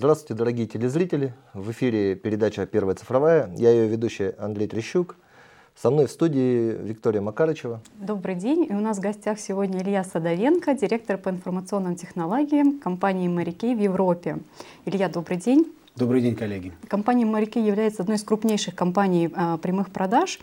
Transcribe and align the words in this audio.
Здравствуйте, 0.00 0.32
дорогие 0.32 0.66
телезрители. 0.66 1.34
В 1.52 1.72
эфире 1.72 2.14
передача 2.14 2.64
«Первая 2.64 2.96
цифровая». 2.96 3.52
Я 3.54 3.70
ее 3.70 3.86
ведущий 3.86 4.32
Андрей 4.38 4.66
Трещук. 4.66 5.16
Со 5.76 5.90
мной 5.90 6.06
в 6.06 6.10
студии 6.10 6.70
Виктория 6.70 7.20
Макарычева. 7.20 7.82
Добрый 7.98 8.34
день. 8.34 8.64
И 8.70 8.72
у 8.72 8.80
нас 8.80 8.96
в 8.96 9.02
гостях 9.02 9.38
сегодня 9.38 9.82
Илья 9.82 10.02
Садовенко, 10.02 10.72
директор 10.72 11.18
по 11.18 11.28
информационным 11.28 11.96
технологиям 11.96 12.80
компании 12.80 13.28
«Морякей» 13.28 13.74
в 13.74 13.78
Европе. 13.78 14.38
Илья, 14.86 15.10
добрый 15.10 15.36
день. 15.36 15.70
Добрый 15.96 16.22
день, 16.22 16.34
коллеги. 16.36 16.72
Компания 16.88 17.24
«Моряки» 17.26 17.60
является 17.60 18.02
одной 18.02 18.16
из 18.16 18.22
крупнейших 18.22 18.74
компаний 18.74 19.30
а, 19.34 19.58
прямых 19.58 19.90
продаж, 19.90 20.38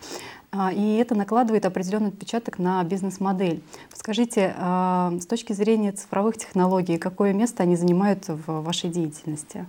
а, 0.52 0.72
и 0.72 0.96
это 0.96 1.14
накладывает 1.14 1.66
определенный 1.66 2.10
отпечаток 2.10 2.58
на 2.58 2.82
бизнес-модель. 2.84 3.62
Скажите, 3.92 4.54
а, 4.56 5.12
с 5.20 5.26
точки 5.26 5.52
зрения 5.54 5.92
цифровых 5.92 6.36
технологий, 6.36 6.98
какое 6.98 7.32
место 7.32 7.62
они 7.62 7.76
занимают 7.76 8.28
в 8.28 8.62
вашей 8.62 8.90
деятельности? 8.90 9.66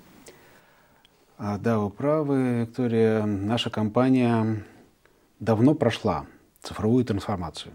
А, 1.38 1.57
да, 1.57 1.80
вы 1.80 1.90
правы, 1.90 2.62
Виктория. 2.62 3.23
Наша 3.26 3.70
компания 3.70 4.63
давно 5.40 5.73
прошла 5.73 6.26
цифровую 6.62 7.05
трансформацию. 7.05 7.73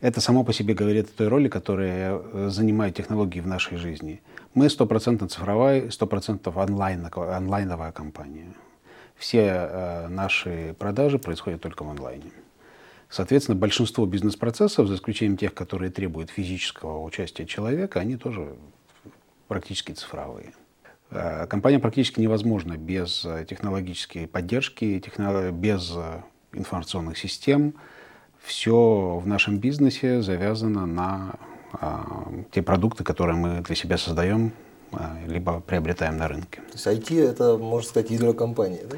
Это 0.00 0.20
само 0.20 0.44
по 0.44 0.52
себе 0.52 0.74
говорит 0.74 1.06
о 1.06 1.12
той 1.12 1.28
роли, 1.28 1.48
которую 1.48 1.90
э, 1.90 2.48
занимают 2.50 2.96
технологии 2.96 3.40
в 3.40 3.48
нашей 3.48 3.78
жизни. 3.78 4.22
Мы 4.54 4.70
стопроцентно 4.70 5.28
цифровая, 5.28 5.90
стопроцентно 5.90 6.52
онлайн, 6.52 7.04
онлайновая 7.12 7.90
компания. 7.90 8.54
Все 9.16 9.40
э, 9.40 10.08
наши 10.08 10.76
продажи 10.78 11.18
происходят 11.18 11.60
только 11.60 11.82
в 11.82 11.90
онлайне. 11.90 12.30
Соответственно, 13.10 13.56
большинство 13.56 14.06
бизнес-процессов, 14.06 14.86
за 14.86 14.94
исключением 14.94 15.36
тех, 15.36 15.52
которые 15.52 15.90
требуют 15.90 16.30
физического 16.30 17.02
участия 17.02 17.44
человека, 17.44 17.98
они 17.98 18.16
тоже 18.16 18.54
практически 19.48 19.90
цифровые. 19.90 20.52
Э, 21.10 21.48
компания 21.48 21.80
практически 21.80 22.20
невозможна 22.20 22.76
без 22.76 23.26
технологической 23.48 24.28
поддержки, 24.28 25.02
без 25.50 25.92
информационных 26.52 27.18
систем, 27.18 27.74
все 28.48 29.20
в 29.22 29.26
нашем 29.26 29.58
бизнесе 29.58 30.22
завязано 30.22 30.86
на 30.86 31.34
а, 31.72 32.32
те 32.50 32.62
продукты, 32.62 33.04
которые 33.04 33.36
мы 33.36 33.60
для 33.60 33.76
себя 33.76 33.98
создаем, 33.98 34.52
а, 34.90 35.16
либо 35.26 35.60
приобретаем 35.60 36.16
на 36.16 36.28
рынке. 36.28 36.62
То 36.62 36.72
есть 36.72 36.86
IT 36.86 37.30
это, 37.30 37.58
можно 37.58 37.88
сказать, 37.88 38.10
ядро 38.10 38.32
компании, 38.32 38.82
да? 38.90 38.96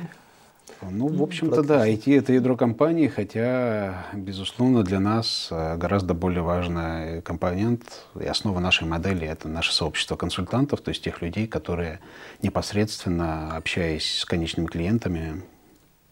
Ну, 0.88 1.08
в 1.08 1.22
общем-то, 1.22 1.62
да, 1.62 1.86
IT 1.86 2.16
это 2.16 2.32
ядро 2.32 2.56
компании, 2.56 3.08
хотя, 3.08 4.06
безусловно, 4.14 4.82
для 4.82 5.00
нас 5.00 5.48
а, 5.50 5.76
гораздо 5.76 6.14
более 6.14 6.42
важный 6.42 7.20
компонент 7.20 7.82
и 8.18 8.24
основа 8.24 8.60
нашей 8.60 8.86
модели– 8.86 9.26
это 9.28 9.48
наше 9.48 9.74
сообщество 9.74 10.14
консультантов, 10.14 10.80
то 10.80 10.90
есть 10.90 11.02
тех 11.02 11.20
людей, 11.22 11.48
которые 11.48 11.98
непосредственно, 12.40 13.56
общаясь 13.56 14.20
с 14.20 14.24
конечными 14.24 14.68
клиентами, 14.68 15.42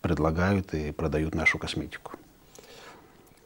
предлагают 0.01 0.75
и 0.75 0.91
продают 0.91 1.37
нашу 1.37 1.59
косметику. 1.59 2.13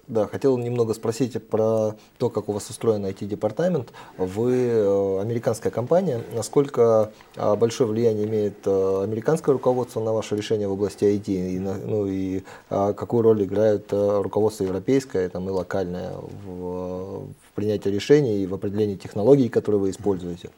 Да, 0.09 0.27
хотел 0.27 0.59
немного 0.59 0.95
спросить 0.95 1.41
про 1.47 1.95
то, 2.19 2.29
как 2.29 2.49
у 2.49 2.53
вас 2.53 2.69
устроен 2.69 3.07
IT-департамент. 3.07 3.93
Вы 4.19 4.53
э, 4.57 5.21
американская 5.21 5.71
компания. 5.71 6.21
Насколько 6.35 7.13
э, 7.37 7.55
большое 7.55 7.89
влияние 7.89 8.27
имеет 8.27 8.67
э, 8.67 9.01
американское 9.05 9.53
руководство 9.53 10.01
на 10.01 10.13
ваше 10.13 10.37
решение 10.37 10.67
в 10.67 10.73
области 10.73 11.05
IT? 11.05 11.29
И, 11.29 11.59
ну, 11.61 12.07
и 12.09 12.43
какую 12.69 13.23
роль 13.23 13.45
играет 13.45 13.93
руководство 13.93 14.65
европейское 14.65 15.29
там, 15.29 15.49
и 15.49 15.53
локальное 15.53 16.15
в, 16.45 17.27
в 17.27 17.53
принятии 17.55 17.89
решений 17.89 18.43
и 18.43 18.47
в 18.47 18.55
определении 18.55 18.97
технологий, 18.97 19.49
которые 19.49 19.81
вы 19.81 19.91
используете? 19.91 20.51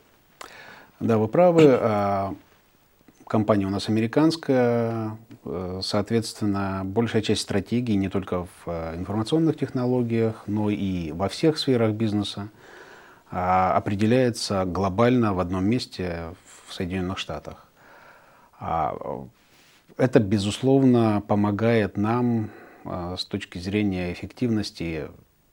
Да, 1.00 1.18
вы 1.18 1.28
правы. 1.28 1.78
Компания 3.26 3.66
у 3.66 3.70
нас 3.70 3.88
американская, 3.88 5.16
э, 5.44 5.80
соответственно, 5.82 6.82
большая 6.84 7.22
часть 7.22 7.42
стратегии 7.42 7.94
не 7.94 8.08
только 8.08 8.44
в 8.44 8.48
э, 8.66 8.96
информационных 8.96 9.56
технологиях, 9.56 10.44
но 10.46 10.68
и 10.68 11.10
во 11.12 11.28
всех 11.28 11.58
сферах 11.58 11.92
бизнеса 11.92 12.50
а, 13.30 13.76
определяется 13.76 14.64
глобально 14.64 15.34
в 15.34 15.40
одном 15.40 15.64
месте 15.64 16.34
в 16.66 16.72
Соединенных 16.72 17.18
Штатах. 17.18 17.66
А, 18.60 19.26
это, 19.96 20.20
безусловно, 20.20 21.22
помогает 21.26 21.96
нам 21.96 22.50
э, 22.84 23.16
с 23.18 23.24
точки 23.24 23.58
зрения 23.58 24.12
эффективности. 24.12 25.08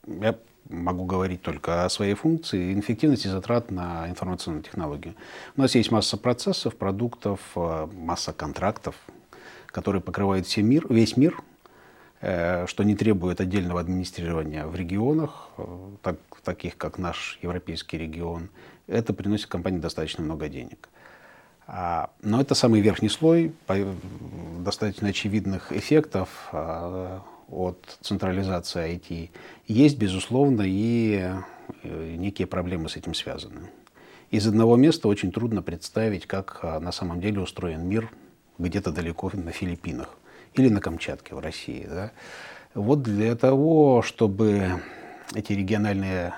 Я 0.06 0.36
могу 0.68 1.04
говорить 1.04 1.42
только 1.42 1.84
о 1.84 1.88
своей 1.88 2.14
функции, 2.14 2.78
эффективности 2.78 3.28
затрат 3.28 3.70
на 3.70 4.08
информационную 4.08 4.62
технологию. 4.62 5.14
У 5.56 5.60
нас 5.60 5.74
есть 5.74 5.90
масса 5.90 6.16
процессов, 6.16 6.76
продуктов, 6.76 7.40
э, 7.56 7.88
масса 7.92 8.32
контрактов, 8.32 8.94
которые 9.66 10.02
покрывают 10.02 10.46
все 10.46 10.62
мир, 10.62 10.86
весь 10.88 11.16
мир, 11.16 11.40
э, 12.20 12.66
что 12.66 12.84
не 12.84 12.94
требует 12.94 13.40
отдельного 13.40 13.80
администрирования 13.80 14.66
в 14.66 14.74
регионах, 14.74 15.50
э, 15.58 15.64
так, 16.02 16.16
таких 16.44 16.76
как 16.76 16.98
наш 16.98 17.38
европейский 17.42 17.98
регион. 17.98 18.48
Это 18.86 19.12
приносит 19.12 19.46
компании 19.46 19.78
достаточно 19.78 20.24
много 20.24 20.48
денег. 20.48 20.88
А, 21.66 22.10
но 22.22 22.40
это 22.40 22.54
самый 22.54 22.80
верхний 22.80 23.08
слой 23.08 23.54
достаточно 24.58 25.08
очевидных 25.08 25.72
эффектов 25.72 26.48
а, 26.52 27.22
от 27.48 27.98
централизации 28.00 28.96
IT, 28.96 29.30
есть, 29.66 29.98
безусловно, 29.98 30.62
и 30.64 31.30
э, 31.82 32.14
некие 32.16 32.46
проблемы 32.46 32.88
с 32.88 32.96
этим 32.96 33.14
связаны. 33.14 33.70
Из 34.30 34.46
одного 34.46 34.76
места 34.76 35.08
очень 35.08 35.30
трудно 35.30 35.62
представить, 35.62 36.26
как 36.26 36.60
а, 36.62 36.80
на 36.80 36.90
самом 36.92 37.20
деле 37.20 37.40
устроен 37.40 37.86
мир 37.86 38.10
где-то 38.58 38.90
далеко 38.90 39.30
на 39.34 39.50
Филиппинах 39.50 40.16
или 40.54 40.70
на 40.70 40.80
Камчатке 40.80 41.34
в 41.34 41.38
России. 41.38 41.86
Да? 41.86 42.12
Вот 42.74 43.02
для 43.02 43.34
того, 43.36 44.00
чтобы 44.00 44.80
эти 45.34 45.52
региональные 45.52 46.34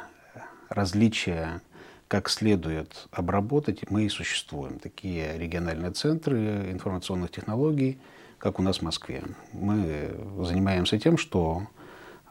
различия 0.69 1.61
как 2.09 2.29
следует 2.29 3.07
обработать, 3.13 3.89
мы 3.91 4.05
и 4.05 4.09
существуем. 4.09 4.79
Такие 4.81 5.39
региональные 5.39 5.93
центры 5.93 6.71
информационных 6.73 7.31
технологий– 7.31 7.99
как 8.45 8.59
у 8.59 8.63
нас 8.63 8.79
в 8.79 8.83
Москве. 8.83 9.23
Мы 9.55 10.15
занимаемся 10.43 10.99
тем, 10.99 11.17
что 11.17 11.63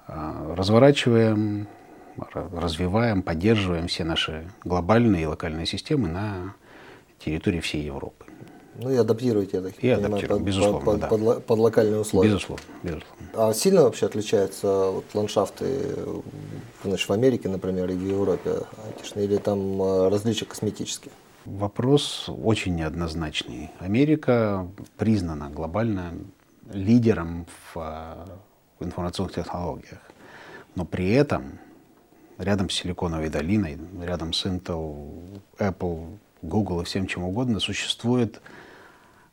а, 0.06 0.54
разворачиваем, 0.56 1.68
развиваем, 2.34 3.24
поддерживаем 3.24 3.88
все 3.88 4.04
наши 4.04 4.48
глобальные 4.64 5.24
и 5.24 5.26
локальные 5.26 5.66
системы 5.66 6.08
на 6.08 6.54
территории 7.18 7.62
всей 7.62 7.82
Европы. 7.82 8.26
Ну 8.76 8.92
и 8.92 8.96
адаптируете, 8.96 9.58
я 9.58 9.64
так 9.64 9.74
и 9.80 9.96
понимаю, 9.96 10.28
под, 10.28 10.42
безусловно, 10.44 10.86
под, 10.86 11.00
да. 11.00 11.08
под, 11.08 11.46
под 11.48 11.60
локальные 11.60 12.02
условия. 12.02 12.30
Безусловно, 12.30 12.64
безусловно. 12.84 13.28
А 13.34 13.54
сильно 13.54 13.82
вообще 13.82 14.06
отличаются 14.06 14.68
вот, 14.68 15.06
ландшафты 15.16 15.96
значит, 16.84 17.10
в 17.10 17.14
Америке, 17.14 17.50
например, 17.50 17.90
и 17.90 17.96
в 17.96 18.08
Европе 18.08 18.62
или 19.16 19.38
там 19.38 19.82
а, 19.82 20.10
различия 20.12 20.46
косметические? 20.46 21.12
Вопрос 21.46 22.30
очень 22.30 22.76
неоднозначный. 22.76 23.70
Америка 23.80 24.66
признана 24.98 25.50
глобально 25.50 26.14
лидером 26.72 27.46
в, 27.74 27.76
в 28.80 28.86
информационных 28.86 29.36
технологиях. 29.36 30.00
Но 30.76 30.86
при 30.86 31.12
этом 31.12 31.60
рядом 32.38 32.70
с 32.70 32.74
Силиконовой 32.74 33.30
долиной, 33.30 33.78
рядом 34.02 34.32
с 34.32 34.46
Intel, 34.46 35.42
Apple, 35.58 36.18
Google 36.42 36.82
и 36.82 36.86
всем 36.86 37.08
чем 37.08 37.24
угодно 37.24 37.60
существует 37.60 38.42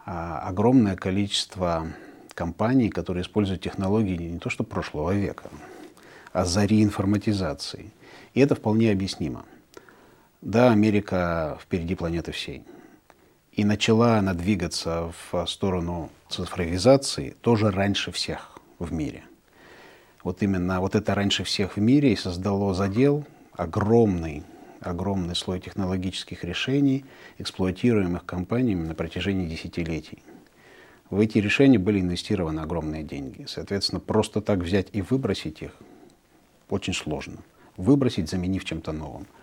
а, 0.05 0.41
огромное 0.41 0.97
количество 0.97 1.87
компаний, 2.35 2.89
которые 2.89 3.23
используют 3.23 3.63
технологии 3.63 4.17
не 4.17 4.39
то 4.41 4.51
что 4.51 4.65
прошлого 4.65 5.13
века, 5.13 5.49
а 6.33 6.45
зари 6.45 6.83
информатизации. 6.83 7.93
И 8.35 8.41
это 8.41 8.57
вполне 8.57 8.91
объяснимо. 8.91 9.45
Да, 10.43 10.73
Америка 10.73 11.59
впереди 11.61 11.95
планеты 11.95 12.33
всей. 12.33 12.65
И 13.53 13.63
начала 13.63 14.17
она 14.17 14.33
двигаться 14.33 15.13
в 15.31 15.47
сторону 15.47 16.09
цифровизации 16.31 17.37
тоже 17.43 17.71
раньше 17.71 18.11
всех 18.11 18.59
в 18.79 18.91
мире. 18.91 19.23
Вот 20.25 20.43
именно 20.43 20.81
вот 20.81 20.95
это 20.95 21.15
раньше 21.15 21.45
всех 21.45 21.77
в 21.77 21.81
мире 21.81 22.15
и 22.15 22.17
создало 22.17 22.73
задел 22.73 23.27
огромный, 23.53 24.43
огромный 24.81 25.37
слой 25.37 25.61
технологических 25.61 26.43
решений, 26.43 27.05
эксплуатируемых 27.37 28.25
компаниями 28.25 28.87
на 28.87 28.95
протяжении 28.95 29.47
десятилетий. 29.47 30.23
В 31.11 31.21
эти 31.21 31.37
решения 31.37 31.79
были 31.79 32.01
инвестированы 32.01 32.61
огромные 32.61 33.03
деньги. 33.03 33.45
Соответственно, 33.47 34.01
просто 34.01 34.41
так 34.41 34.61
взять 34.61 34.89
и 34.93 35.03
выбросить 35.03 35.61
их 35.61 35.73
очень 36.71 36.95
сложно. 36.95 37.39
Выбросить, 37.77 38.31
заменив 38.31 38.65
чем-то 38.65 38.93
новым– 38.93 39.27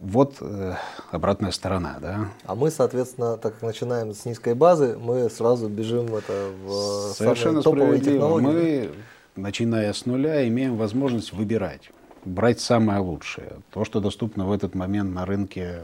вот 0.00 0.36
э, 0.40 0.74
обратная 1.10 1.50
сторона, 1.50 1.96
да. 2.00 2.28
А 2.44 2.54
мы, 2.54 2.70
соответственно, 2.70 3.36
так 3.36 3.54
как 3.54 3.62
начинаем 3.62 4.14
с 4.14 4.24
низкой 4.24 4.54
базы, 4.54 4.96
мы 4.98 5.28
сразу 5.30 5.68
бежим 5.68 6.14
это 6.14 6.50
в 6.64 7.12
Совершенно 7.14 7.62
топовые 7.62 8.00
технологии. 8.00 8.46
Мы, 8.46 8.90
начиная 9.36 9.92
с 9.92 10.06
нуля, 10.06 10.46
имеем 10.46 10.76
возможность 10.76 11.32
выбирать, 11.32 11.90
брать 12.24 12.60
самое 12.60 13.00
лучшее, 13.00 13.60
то, 13.72 13.84
что 13.84 14.00
доступно 14.00 14.46
в 14.46 14.52
этот 14.52 14.74
момент 14.74 15.12
на 15.14 15.26
рынке 15.26 15.80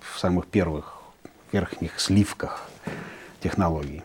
в 0.00 0.18
самых 0.18 0.46
первых 0.46 0.98
верхних 1.52 1.98
сливках 2.00 2.68
технологий. 3.42 4.02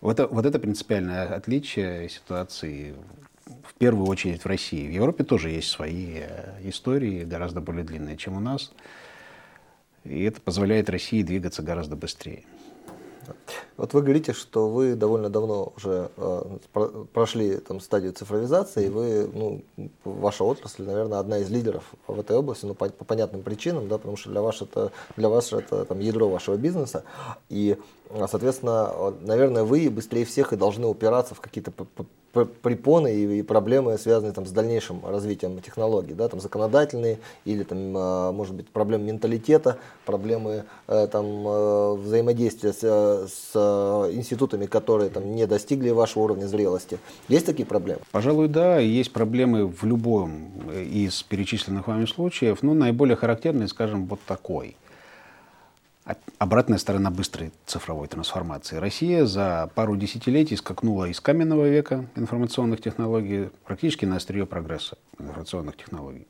Вот, 0.00 0.20
вот 0.30 0.44
это 0.44 0.58
принципиальное 0.58 1.34
отличие 1.34 2.08
ситуации 2.10 2.94
в 3.74 3.78
первую 3.78 4.06
очередь 4.06 4.42
в 4.42 4.46
России. 4.46 4.86
В 4.86 4.92
Европе 4.92 5.24
тоже 5.24 5.50
есть 5.50 5.68
свои 5.68 6.18
э, 6.18 6.68
истории, 6.68 7.24
гораздо 7.24 7.60
более 7.60 7.84
длинные, 7.84 8.16
чем 8.16 8.36
у 8.36 8.40
нас. 8.40 8.70
И 10.04 10.22
это 10.22 10.40
позволяет 10.40 10.90
России 10.90 11.22
двигаться 11.22 11.62
гораздо 11.62 11.96
быстрее. 11.96 12.44
Вот 13.76 13.94
вы 13.94 14.02
говорите, 14.02 14.34
что 14.34 14.68
вы 14.68 14.94
довольно 14.94 15.30
давно 15.30 15.72
уже 15.76 16.10
э, 16.16 16.58
прошли 17.12 17.56
там, 17.56 17.80
стадию 17.80 18.12
цифровизации, 18.12 18.86
и 18.86 18.90
вы, 18.90 19.30
ну, 19.32 19.62
ваша 20.04 20.44
отрасль, 20.44 20.84
наверное, 20.84 21.18
одна 21.18 21.38
из 21.38 21.50
лидеров 21.50 21.84
в 22.06 22.20
этой 22.20 22.36
области, 22.36 22.66
ну, 22.66 22.74
по, 22.74 22.90
по 22.90 23.04
понятным 23.04 23.42
причинам, 23.42 23.88
да, 23.88 23.96
потому 23.96 24.18
что 24.18 24.30
для 24.30 24.42
вас 24.42 24.60
это, 24.60 24.92
для 25.16 25.30
вас 25.30 25.52
это 25.52 25.86
там, 25.86 26.00
ядро 26.00 26.28
вашего 26.28 26.56
бизнеса, 26.56 27.04
и, 27.48 27.78
соответственно, 28.28 29.14
наверное, 29.22 29.64
вы 29.64 29.88
быстрее 29.88 30.26
всех 30.26 30.52
и 30.52 30.56
должны 30.56 30.86
упираться 30.86 31.34
в 31.34 31.40
какие-то 31.40 31.72
препоны 32.34 33.14
и, 33.14 33.42
проблемы, 33.42 33.96
связанные 33.98 34.32
там, 34.32 34.46
с 34.46 34.50
дальнейшим 34.50 35.04
развитием 35.06 35.60
технологий, 35.60 36.14
да, 36.14 36.28
там, 36.28 36.40
законодательные 36.40 37.18
или, 37.44 37.62
там, 37.62 37.94
а, 37.96 38.32
может 38.32 38.54
быть, 38.54 38.68
проблемы 38.68 39.04
менталитета, 39.04 39.78
проблемы 40.04 40.64
э, 40.86 41.08
там, 41.10 41.26
э, 41.46 41.94
взаимодействия 41.94 42.72
с, 42.72 42.80
с 43.28 43.56
институтами, 44.12 44.66
которые 44.66 45.10
там, 45.10 45.34
не 45.34 45.46
достигли 45.46 45.90
вашего 45.90 46.24
уровня 46.24 46.46
зрелости. 46.46 46.98
Есть 47.28 47.46
такие 47.46 47.66
проблемы? 47.66 48.00
Пожалуй, 48.10 48.48
да. 48.48 48.78
Есть 48.78 49.12
проблемы 49.12 49.66
в 49.66 49.84
любом 49.84 50.70
из 50.72 51.22
перечисленных 51.22 51.86
вами 51.86 52.06
случаев. 52.06 52.62
Но 52.62 52.74
наиболее 52.74 53.16
характерный, 53.16 53.68
скажем, 53.68 54.06
вот 54.06 54.20
такой– 54.26 54.76
обратная 56.38 56.78
сторона 56.78 57.10
быстрой 57.10 57.52
цифровой 57.66 58.08
трансформации. 58.08 58.76
Россия 58.76 59.24
за 59.24 59.70
пару 59.74 59.96
десятилетий 59.96 60.56
скакнула 60.56 61.06
из 61.06 61.20
каменного 61.20 61.68
века 61.68 62.06
информационных 62.16 62.80
технологий 62.80 63.50
практически 63.64 64.04
на 64.04 64.16
острие 64.16 64.46
прогресса 64.46 64.98
информационных 65.18 65.76
технологий. 65.76 66.26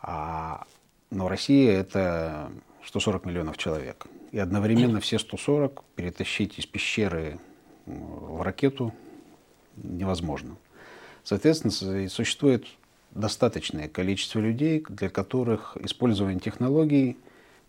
А, 0.00 0.64
но 1.10 1.28
Россия— 1.28 1.72
это 1.80 2.50
140 2.84 3.26
миллионов 3.26 3.58
человек. 3.58 4.06
И 4.32 4.38
одновременно 4.38 5.00
все 5.00 5.18
140 5.18 5.84
перетащить 5.94 6.58
из 6.58 6.66
пещеры 6.66 7.38
в 7.84 8.42
ракету 8.42 8.92
невозможно. 9.76 10.56
Соответственно, 11.24 12.08
существует 12.08 12.66
достаточное 13.10 13.88
количество 13.88 14.38
людей, 14.40 14.84
для 14.88 15.08
которых 15.08 15.76
использование 15.80 16.40
технологий 16.40 17.16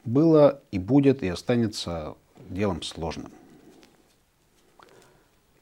было 0.08 0.62
и 0.72 0.80
будет 0.80 1.22
и 1.22 1.28
останется 1.28 2.16
делом 2.50 2.82
сложным. 2.82 3.32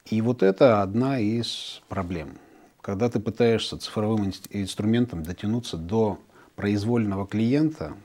И 0.06 0.22
вот 0.22 0.44
это 0.44 0.84
одна 0.84 1.20
из 1.20 1.82
проблем. 1.90 2.38
Когда 2.82 3.10
ты 3.10 3.20
пытаешься 3.20 3.78
цифровым 3.78 4.32
инструментом 4.52 5.24
дотянуться 5.24 5.78
до 5.78 6.20
произвольного 6.56 7.26
клиента, 7.26 7.98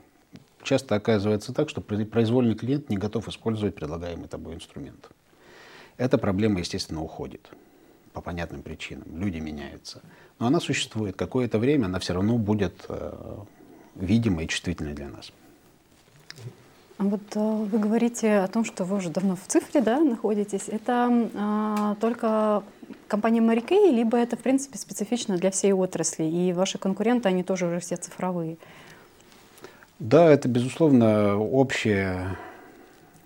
часто 0.63 0.95
оказывается 0.95 1.53
так, 1.53 1.69
что 1.69 1.79
произвольный 1.79 2.55
клиент 2.55 2.89
не 2.89 2.97
готов 2.97 3.27
использовать 3.27 3.75
предлагаемый 3.75 4.27
тобой 4.27 4.55
инструмент. 4.55 5.11
Эта 5.97 6.17
проблема, 6.17 6.59
естественно, 6.59 7.03
уходит 7.03 7.51
по 8.13 8.21
понятным 8.21 8.63
причинам. 8.63 9.05
Люди 9.15 9.37
меняются. 9.37 10.01
Но 10.39 10.47
она 10.47 10.59
существует. 10.59 11.15
Какое-то 11.15 11.59
время 11.59 11.85
она 11.85 11.99
все 11.99 12.13
равно 12.13 12.39
будет 12.39 12.85
э, 12.89 13.37
видимой 13.93 14.45
и 14.45 14.47
чувствительной 14.47 14.93
для 14.93 15.09
нас. 15.09 15.31
А 17.01 17.03
вот 17.03 17.21
э, 17.33 17.39
вы 17.39 17.79
говорите 17.79 18.37
о 18.37 18.47
том, 18.47 18.63
что 18.63 18.83
вы 18.83 18.97
уже 18.97 19.09
давно 19.09 19.35
в 19.35 19.47
цифре 19.47 19.81
да, 19.81 19.99
находитесь. 20.01 20.65
Это 20.67 21.29
а, 21.33 21.95
только 21.99 22.61
компания 23.07 23.41
Марикей, 23.41 23.91
либо 23.91 24.17
это, 24.17 24.37
в 24.37 24.41
принципе, 24.41 24.77
специфично 24.77 25.35
для 25.37 25.49
всей 25.49 25.73
отрасли, 25.73 26.25
и 26.25 26.53
ваши 26.53 26.77
конкуренты, 26.77 27.27
они 27.27 27.41
тоже 27.41 27.65
уже 27.65 27.79
все 27.79 27.95
цифровые? 27.95 28.57
Да, 29.97 30.29
это, 30.29 30.47
безусловно, 30.47 31.39
общее, 31.39 32.37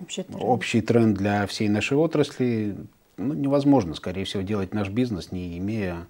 общий, 0.01 0.23
тренд. 0.23 0.41
общий 0.41 0.79
тренд 0.79 1.17
для 1.17 1.45
всей 1.45 1.67
нашей 1.67 1.97
отрасли. 1.97 2.77
Ну, 3.17 3.33
невозможно, 3.33 3.93
скорее 3.93 4.23
всего, 4.23 4.41
делать 4.41 4.73
наш 4.73 4.87
бизнес, 4.87 5.33
не 5.33 5.57
имея 5.57 6.07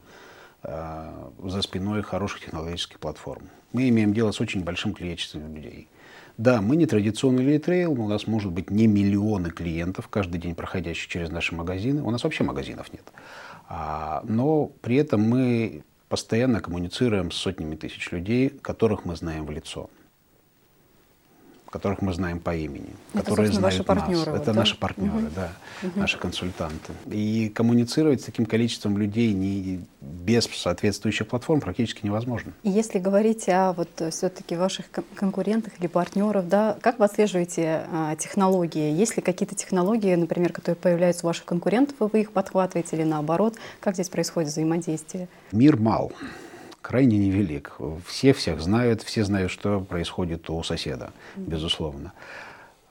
э, 0.61 1.11
за 1.43 1.63
спиной 1.63 2.03
хороших 2.03 2.41
технологических 2.41 2.99
платформ. 2.99 3.49
Мы 3.73 3.89
имеем 3.89 4.13
дело 4.13 4.31
с 4.31 4.39
очень 4.39 4.63
большим 4.63 4.93
количеством 4.93 5.55
людей. 5.55 5.87
Да, 6.37 6.61
мы 6.61 6.75
не 6.75 6.85
традиционный 6.85 7.45
ритейл, 7.45 7.93
у 7.93 8.07
нас 8.07 8.27
может 8.27 8.51
быть 8.51 8.69
не 8.69 8.87
миллионы 8.87 9.51
клиентов, 9.51 10.09
каждый 10.09 10.39
день 10.39 10.53
проходящих 10.53 11.07
через 11.07 11.29
наши 11.29 11.55
магазины. 11.55 12.03
У 12.03 12.11
нас 12.11 12.23
вообще 12.23 12.43
магазинов 12.43 12.91
нет. 12.91 13.05
А, 13.69 14.21
но 14.27 14.65
при 14.81 14.97
этом 14.97 15.21
мы 15.21 15.83
постоянно 16.09 16.59
коммуницируем 16.59 17.31
с 17.31 17.35
сотнями 17.35 17.75
тысяч 17.75 18.11
людей, 18.11 18.49
которых 18.49 19.05
мы 19.05 19.15
знаем 19.15 19.45
в 19.45 19.51
лицо 19.51 19.89
которых 21.75 22.01
мы 22.01 22.13
знаем 22.13 22.39
по 22.39 22.55
имени, 22.55 22.95
Это, 23.13 23.23
которые 23.23 23.51
знают 23.51 23.63
наши 23.63 23.83
партнеры, 23.83 24.31
нас. 24.31 24.41
Это 24.41 24.53
да? 24.53 24.59
наши 24.59 24.77
партнеры, 24.77 25.17
угу. 25.17 25.27
да, 25.35 25.49
угу. 25.83 25.99
наши 25.99 26.17
консультанты. 26.17 26.93
И 27.11 27.51
коммуницировать 27.53 28.21
с 28.21 28.23
таким 28.23 28.45
количеством 28.45 28.97
людей 28.97 29.33
не, 29.33 29.81
без 29.99 30.45
соответствующих 30.45 31.27
платформ 31.27 31.59
практически 31.59 32.05
невозможно. 32.05 32.53
И 32.63 32.69
если 32.69 32.97
говорить 32.99 33.49
о 33.49 33.73
вот 33.73 33.89
все-таки 34.09 34.55
ваших 34.55 34.85
конкурентах 35.15 35.73
или 35.79 35.87
партнеров, 35.87 36.47
да, 36.47 36.77
как 36.79 36.97
вы 36.99 37.05
отслеживаете 37.05 37.85
а, 37.91 38.15
технологии? 38.15 38.93
Есть 38.93 39.17
ли 39.17 39.21
какие-то 39.21 39.55
технологии, 39.55 40.15
например, 40.15 40.53
которые 40.53 40.77
появляются 40.77 41.25
у 41.25 41.27
ваших 41.27 41.43
конкурентов, 41.43 41.95
и 41.99 42.03
вы 42.05 42.21
их 42.21 42.31
подхватываете 42.31 42.95
или 42.95 43.03
наоборот? 43.03 43.55
Как 43.81 43.95
здесь 43.95 44.07
происходит 44.07 44.49
взаимодействие? 44.49 45.27
Мир 45.51 45.75
мал 45.75 46.13
крайне 46.85 47.17
невелик. 47.17 47.77
Все 48.05 48.31
всех 48.31 48.61
знают, 48.61 49.01
все 49.01 49.23
знают, 49.23 49.51
что 49.51 49.79
происходит 49.79 50.47
у 50.51 50.61
соседа, 50.61 51.09
безусловно. 51.35 52.13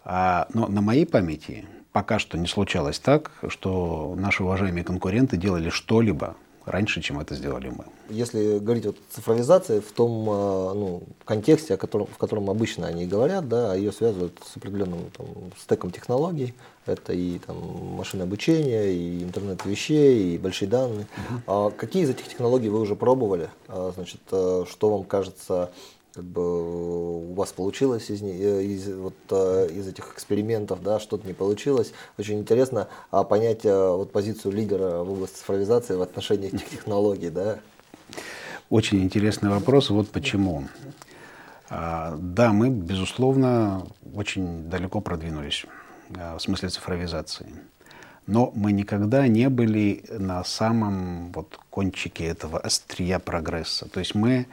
А, 0.04 0.48
но 0.52 0.66
на 0.66 0.80
моей 0.80 1.06
памяти 1.06 1.64
пока 1.92 2.18
что 2.18 2.36
не 2.36 2.48
случалось 2.48 2.98
так, 2.98 3.30
что 3.46 4.16
наши 4.18 4.42
уважаемые 4.42 4.82
конкуренты 4.82 5.36
делали 5.36 5.68
что-либо 5.68 6.34
раньше, 6.66 7.00
чем 7.02 7.20
это 7.20 7.34
сделали 7.34 7.68
мы. 7.68 7.84
Если 8.08 8.58
говорить 8.58 8.86
о 8.86 8.94
цифровизации 9.10 9.80
в 9.80 9.92
том 9.92 10.26
а, 10.28 10.74
ну, 10.74 11.02
контексте, 11.24 11.74
о 11.74 11.76
котором, 11.76 12.06
в 12.06 12.16
котором 12.18 12.50
обычно 12.50 12.86
они 12.86 13.06
говорят, 13.06 13.48
да, 13.48 13.74
ее 13.74 13.92
связывают 13.92 14.38
с 14.44 14.56
определенным 14.56 15.10
там, 15.16 15.26
стеком 15.58 15.90
технологий, 15.90 16.54
это 16.86 17.12
и 17.12 17.38
там, 17.38 17.56
машинное 17.96 18.26
обучение, 18.26 18.92
и 18.92 19.22
интернет 19.22 19.64
вещей, 19.64 20.34
и 20.34 20.38
большие 20.38 20.68
данные. 20.68 21.06
Uh-huh. 21.16 21.40
А 21.46 21.70
какие 21.70 22.04
из 22.04 22.10
этих 22.10 22.28
технологий 22.28 22.68
вы 22.68 22.80
уже 22.80 22.94
пробовали? 22.96 23.48
А, 23.68 23.92
значит, 23.94 24.20
э, 24.30 24.64
что 24.68 24.90
вам 24.90 25.04
кажется 25.04 25.70
как 26.14 26.24
бы 26.24 27.30
у 27.30 27.34
вас 27.34 27.52
получилось 27.52 28.08
из, 28.08 28.22
э, 28.22 28.64
из, 28.64 28.88
вот, 28.88 29.14
э, 29.30 29.68
из 29.72 29.88
этих 29.88 30.12
экспериментов, 30.12 30.80
да, 30.80 31.00
что-то 31.00 31.26
не 31.26 31.32
получилось. 31.32 31.92
Очень 32.18 32.38
интересно 32.38 32.86
а, 33.10 33.24
понять 33.24 33.64
вот, 33.64 34.12
позицию 34.12 34.52
лидера 34.52 35.02
в 35.02 35.10
области 35.10 35.38
цифровизации 35.38 35.96
в 35.96 36.02
отношении 36.02 36.48
этих 36.54 36.70
технологий. 36.70 37.30
Да. 37.30 37.58
Очень 38.70 39.02
интересный 39.02 39.50
вопрос. 39.50 39.90
Вот 39.90 40.08
почему. 40.10 40.68
А, 41.68 42.16
да, 42.16 42.52
мы, 42.52 42.70
безусловно, 42.70 43.84
очень 44.14 44.70
далеко 44.70 45.00
продвинулись 45.00 45.66
в 46.10 46.38
смысле 46.38 46.68
цифровизации. 46.68 47.48
Но 48.26 48.52
мы 48.54 48.70
никогда 48.70 49.26
не 49.26 49.48
были 49.48 50.04
на 50.10 50.44
самом 50.44 51.32
вот, 51.32 51.58
кончике 51.70 52.26
этого 52.26 52.60
острия 52.60 53.18
прогресса. 53.18 53.88
То 53.88 53.98
есть 53.98 54.14
мы 54.14 54.46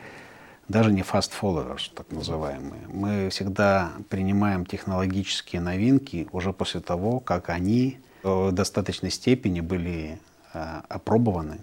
даже 0.72 0.92
не 0.92 1.01
fast 1.01 1.32
followers, 1.40 1.92
так 1.94 2.12
называемые. 2.12 2.82
Мы 2.88 3.30
всегда 3.30 3.92
принимаем 4.10 4.66
технологические 4.66 5.62
новинки 5.62 6.28
уже 6.32 6.54
после 6.54 6.80
того, 6.80 7.20
как 7.20 7.50
они 7.50 8.00
в 8.24 8.51
достаточной 8.51 9.12
степени 9.12 9.60
были 9.62 10.20
э, 10.54 10.82
опробованы 10.90 11.58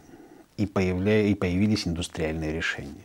и, 0.56 0.66
появля... 0.66 1.22
и 1.22 1.34
появились 1.34 1.86
индустриальные 1.86 2.52
решения. 2.52 3.04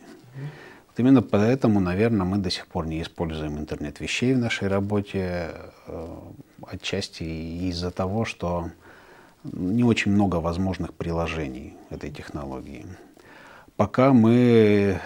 Вот 0.87 0.99
именно 0.99 1.21
поэтому, 1.21 1.79
наверное, 1.79 2.25
мы 2.25 2.37
до 2.37 2.49
сих 2.49 2.67
пор 2.67 2.85
не 2.85 3.01
используем 3.01 3.57
интернет 3.57 3.99
вещей 3.99 4.33
в 4.33 4.39
нашей 4.39 4.67
работе, 4.67 5.51
э, 5.87 6.07
отчасти 6.67 7.23
из-за 7.23 7.91
того, 7.91 8.25
что 8.25 8.69
не 9.43 9.83
очень 9.83 10.11
много 10.11 10.37
возможных 10.37 10.93
приложений 10.93 11.75
этой 11.89 12.11
технологии. 12.11 12.85
Пока 13.75 14.13
мы 14.13 14.99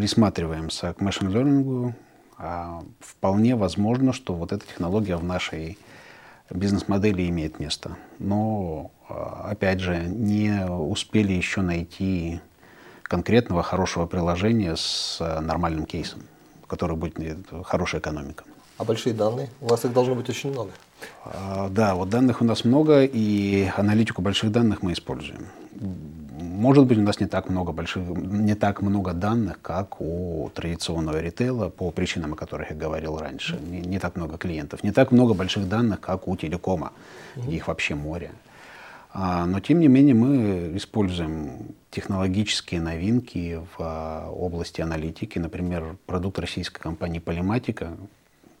присматриваемся 0.00 0.94
к 0.94 1.02
машин 1.02 1.28
learning, 1.28 1.92
а 2.38 2.82
вполне 3.00 3.54
возможно, 3.54 4.14
что 4.14 4.32
вот 4.32 4.50
эта 4.50 4.66
технология 4.66 5.16
в 5.16 5.24
нашей 5.24 5.76
бизнес-модели 6.48 7.28
имеет 7.28 7.60
место. 7.60 7.98
Но, 8.18 8.92
а, 9.10 9.48
опять 9.50 9.80
же, 9.80 9.98
не 9.98 10.64
успели 10.66 11.34
еще 11.34 11.60
найти 11.60 12.40
конкретного 13.02 13.62
хорошего 13.62 14.06
приложения 14.06 14.74
с 14.74 15.18
нормальным 15.42 15.84
кейсом, 15.84 16.22
который 16.66 16.96
будет 16.96 17.18
хорошая 17.64 18.00
экономика. 18.00 18.44
А 18.78 18.84
большие 18.84 19.12
данные? 19.12 19.50
У 19.60 19.66
вас 19.66 19.84
их 19.84 19.92
должно 19.92 20.14
быть 20.14 20.30
очень 20.30 20.50
много. 20.50 20.70
А, 21.26 21.68
да, 21.68 21.94
вот 21.94 22.08
данных 22.08 22.40
у 22.40 22.46
нас 22.46 22.64
много, 22.64 23.04
и 23.04 23.70
аналитику 23.76 24.22
больших 24.22 24.50
данных 24.50 24.82
мы 24.82 24.94
используем. 24.94 25.48
Может 26.60 26.84
быть, 26.84 26.98
у 26.98 27.00
нас 27.00 27.18
не 27.20 27.26
так 27.26 27.48
много 27.48 27.72
больших, 27.72 28.02
не 28.06 28.54
так 28.54 28.82
много 28.82 29.14
данных, 29.14 29.58
как 29.62 29.98
у 29.98 30.50
традиционного 30.54 31.18
ритейла, 31.18 31.70
по 31.70 31.90
причинам, 31.90 32.34
о 32.34 32.36
которых 32.36 32.68
я 32.68 32.76
говорил 32.76 33.16
раньше. 33.16 33.58
Не, 33.58 33.80
не 33.80 33.98
так 33.98 34.14
много 34.14 34.36
клиентов. 34.36 34.84
Не 34.84 34.92
так 34.92 35.10
много 35.10 35.32
больших 35.32 35.66
данных, 35.70 36.00
как 36.00 36.28
у 36.28 36.36
телекома. 36.36 36.92
Mm-hmm. 37.36 37.54
Их 37.54 37.68
вообще 37.68 37.94
море. 37.94 38.32
А, 39.14 39.46
но, 39.46 39.60
тем 39.60 39.80
не 39.80 39.88
менее, 39.88 40.14
мы 40.14 40.76
используем 40.76 41.74
технологические 41.90 42.82
новинки 42.82 43.58
в 43.72 43.76
а, 43.78 44.28
области 44.30 44.82
аналитики. 44.82 45.38
Например, 45.38 45.96
продукт 46.04 46.38
российской 46.38 46.82
компании 46.82 47.20
«Полиматика», 47.20 47.96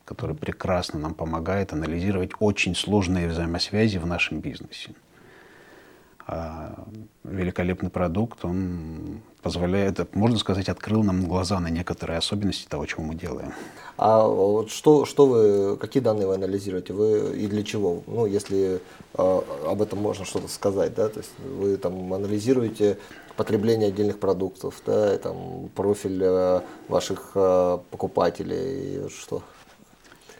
который 0.06 0.34
прекрасно 0.34 0.98
нам 0.98 1.12
помогает 1.12 1.74
анализировать 1.74 2.30
очень 2.38 2.74
сложные 2.74 3.28
взаимосвязи 3.28 3.98
в 3.98 4.06
нашем 4.06 4.40
бизнесе. 4.40 4.92
А, 6.26 6.74
великолепный 7.24 7.90
продукт, 7.90 8.44
он 8.44 9.20
позволяет, 9.42 10.14
можно 10.14 10.38
сказать, 10.38 10.68
открыл 10.68 11.02
нам 11.02 11.26
глаза 11.26 11.58
на 11.60 11.68
некоторые 11.68 12.18
особенности 12.18 12.68
того, 12.68 12.86
чего 12.86 13.02
мы 13.02 13.14
делаем. 13.14 13.52
А 13.96 14.26
вот 14.26 14.70
что, 14.70 15.04
что 15.06 15.26
вы, 15.26 15.76
какие 15.76 16.02
данные 16.02 16.26
вы 16.26 16.34
анализируете, 16.34 16.92
вы 16.92 17.36
и 17.36 17.46
для 17.46 17.62
чего? 17.62 18.02
Ну, 18.06 18.26
если 18.26 18.80
э, 19.14 19.40
об 19.66 19.82
этом 19.82 19.98
можно 19.98 20.24
что-то 20.24 20.48
сказать, 20.48 20.94
да, 20.94 21.08
то 21.08 21.20
есть 21.20 21.32
вы 21.38 21.76
там 21.76 22.12
анализируете 22.12 22.98
потребление 23.36 23.88
отдельных 23.88 24.18
продуктов, 24.18 24.80
да, 24.86 25.14
и, 25.14 25.18
там 25.18 25.70
профиль 25.74 26.20
э, 26.22 26.60
ваших 26.88 27.32
э, 27.34 27.78
покупателей, 27.90 29.08
что? 29.08 29.42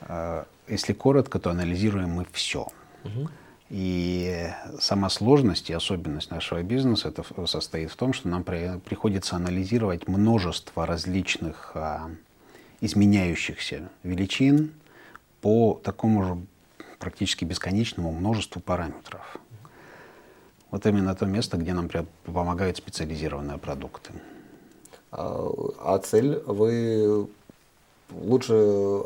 А, 0.03 0.47
если 0.69 0.93
коротко, 0.93 1.39
то 1.39 1.51
анализируем 1.51 2.11
мы 2.11 2.27
все. 2.33 2.67
Угу. 3.05 3.29
И 3.71 4.49
сама 4.81 5.09
сложность 5.09 5.71
и 5.71 5.73
особенность 5.73 6.33
нашего 6.33 6.61
бизнеса 6.63 7.09
это 7.09 7.47
состоит 7.47 7.93
в 7.93 7.97
том, 7.97 8.13
что 8.13 8.29
нам 8.29 8.43
при, 8.43 8.81
приходится 8.81 9.37
анализировать 9.37 10.09
множество 10.09 10.87
различных 10.87 11.71
а, 11.75 12.11
изменяющихся 12.81 13.89
величин 14.03 14.73
по 15.41 15.81
такому 15.85 16.25
же 16.25 16.39
практически 16.99 17.45
бесконечному 17.45 18.11
множеству 18.11 18.61
параметров. 18.61 19.37
Вот 20.73 20.85
именно 20.87 21.15
то 21.15 21.27
место, 21.27 21.57
где 21.57 21.73
нам 21.73 21.89
помогают 22.25 22.77
специализированные 22.77 23.59
продукты. 23.59 24.11
А, 25.13 25.49
а 25.79 25.99
цель 25.99 26.43
вы 26.45 27.29
лучше 28.13 28.55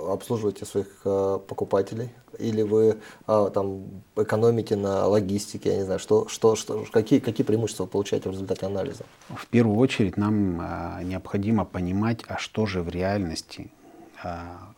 обслуживаете 0.09 0.65
своих 0.65 0.89
э, 1.05 1.39
покупателей 1.47 2.11
или 2.39 2.63
вы 2.63 2.97
э, 3.27 3.51
там 3.55 3.85
экономите 4.17 4.77
на 4.77 5.07
логистике, 5.07 5.71
я 5.71 5.77
не 5.77 5.83
знаю, 5.85 5.99
что, 5.99 6.29
что, 6.29 6.57
что, 6.57 6.85
какие, 6.93 7.21
какие 7.21 7.47
преимущества 7.47 7.85
вы 7.85 7.91
получаете 7.91 8.29
в 8.29 8.33
результате 8.33 8.67
анализа? 8.67 9.05
В 9.29 9.47
первую 9.47 9.79
очередь 9.79 10.17
нам 10.17 10.61
э, 10.61 11.05
необходимо 11.05 11.65
понимать, 11.65 12.21
а 12.27 12.39
что 12.39 12.67
же 12.67 12.83
в 12.83 12.89
реальности 12.89 13.71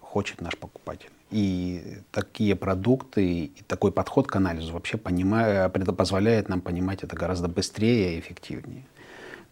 хочет 0.00 0.40
наш 0.40 0.56
покупатель. 0.56 1.10
И 1.30 1.98
такие 2.10 2.56
продукты, 2.56 3.44
и 3.44 3.62
такой 3.68 3.92
подход 3.92 4.26
к 4.26 4.34
анализу 4.34 4.72
вообще 4.72 4.96
понимая, 4.96 5.68
позволяет 5.68 6.48
нам 6.48 6.60
понимать 6.60 7.04
это 7.04 7.14
гораздо 7.14 7.46
быстрее 7.46 8.16
и 8.16 8.20
эффективнее. 8.20 8.86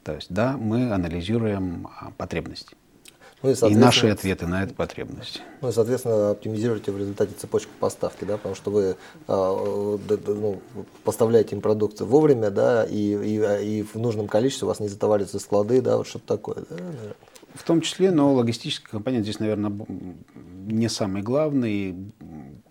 То 0.02 0.14
есть, 0.14 0.32
да, 0.32 0.56
мы 0.56 0.90
анализируем 0.90 1.86
потребности. 2.16 2.76
Ну, 3.44 3.50
и, 3.50 3.72
и 3.72 3.76
наши 3.76 4.08
ответы 4.08 4.46
на 4.46 4.62
эту 4.62 4.72
потребность. 4.74 5.42
Ну 5.60 5.68
и, 5.68 5.72
соответственно, 5.72 6.30
оптимизируете 6.30 6.92
в 6.92 6.98
результате 6.98 7.34
цепочку 7.36 7.70
поставки, 7.78 8.24
да, 8.24 8.38
потому 8.38 8.54
что 8.54 8.70
вы 8.70 8.96
а, 9.28 9.98
ну, 10.26 10.62
поставляете 11.04 11.54
им 11.54 11.60
продукцию 11.60 12.06
вовремя, 12.06 12.48
да, 12.48 12.84
и, 12.84 12.96
и, 12.96 13.78
и 13.78 13.82
в 13.82 13.96
нужном 13.96 14.28
количестве 14.28 14.64
у 14.64 14.68
вас 14.70 14.80
не 14.80 14.88
затовариваются 14.88 15.38
склады, 15.38 15.82
да, 15.82 15.98
вот 15.98 16.08
что-то 16.08 16.26
такое. 16.26 16.64
Да, 16.70 16.76
в 17.52 17.62
том 17.64 17.82
числе, 17.82 18.10
но 18.10 18.32
логистическая 18.32 18.90
компания 18.90 19.20
здесь, 19.20 19.38
наверное, 19.38 19.72
не 20.66 20.88
самый 20.88 21.20
главный. 21.20 21.94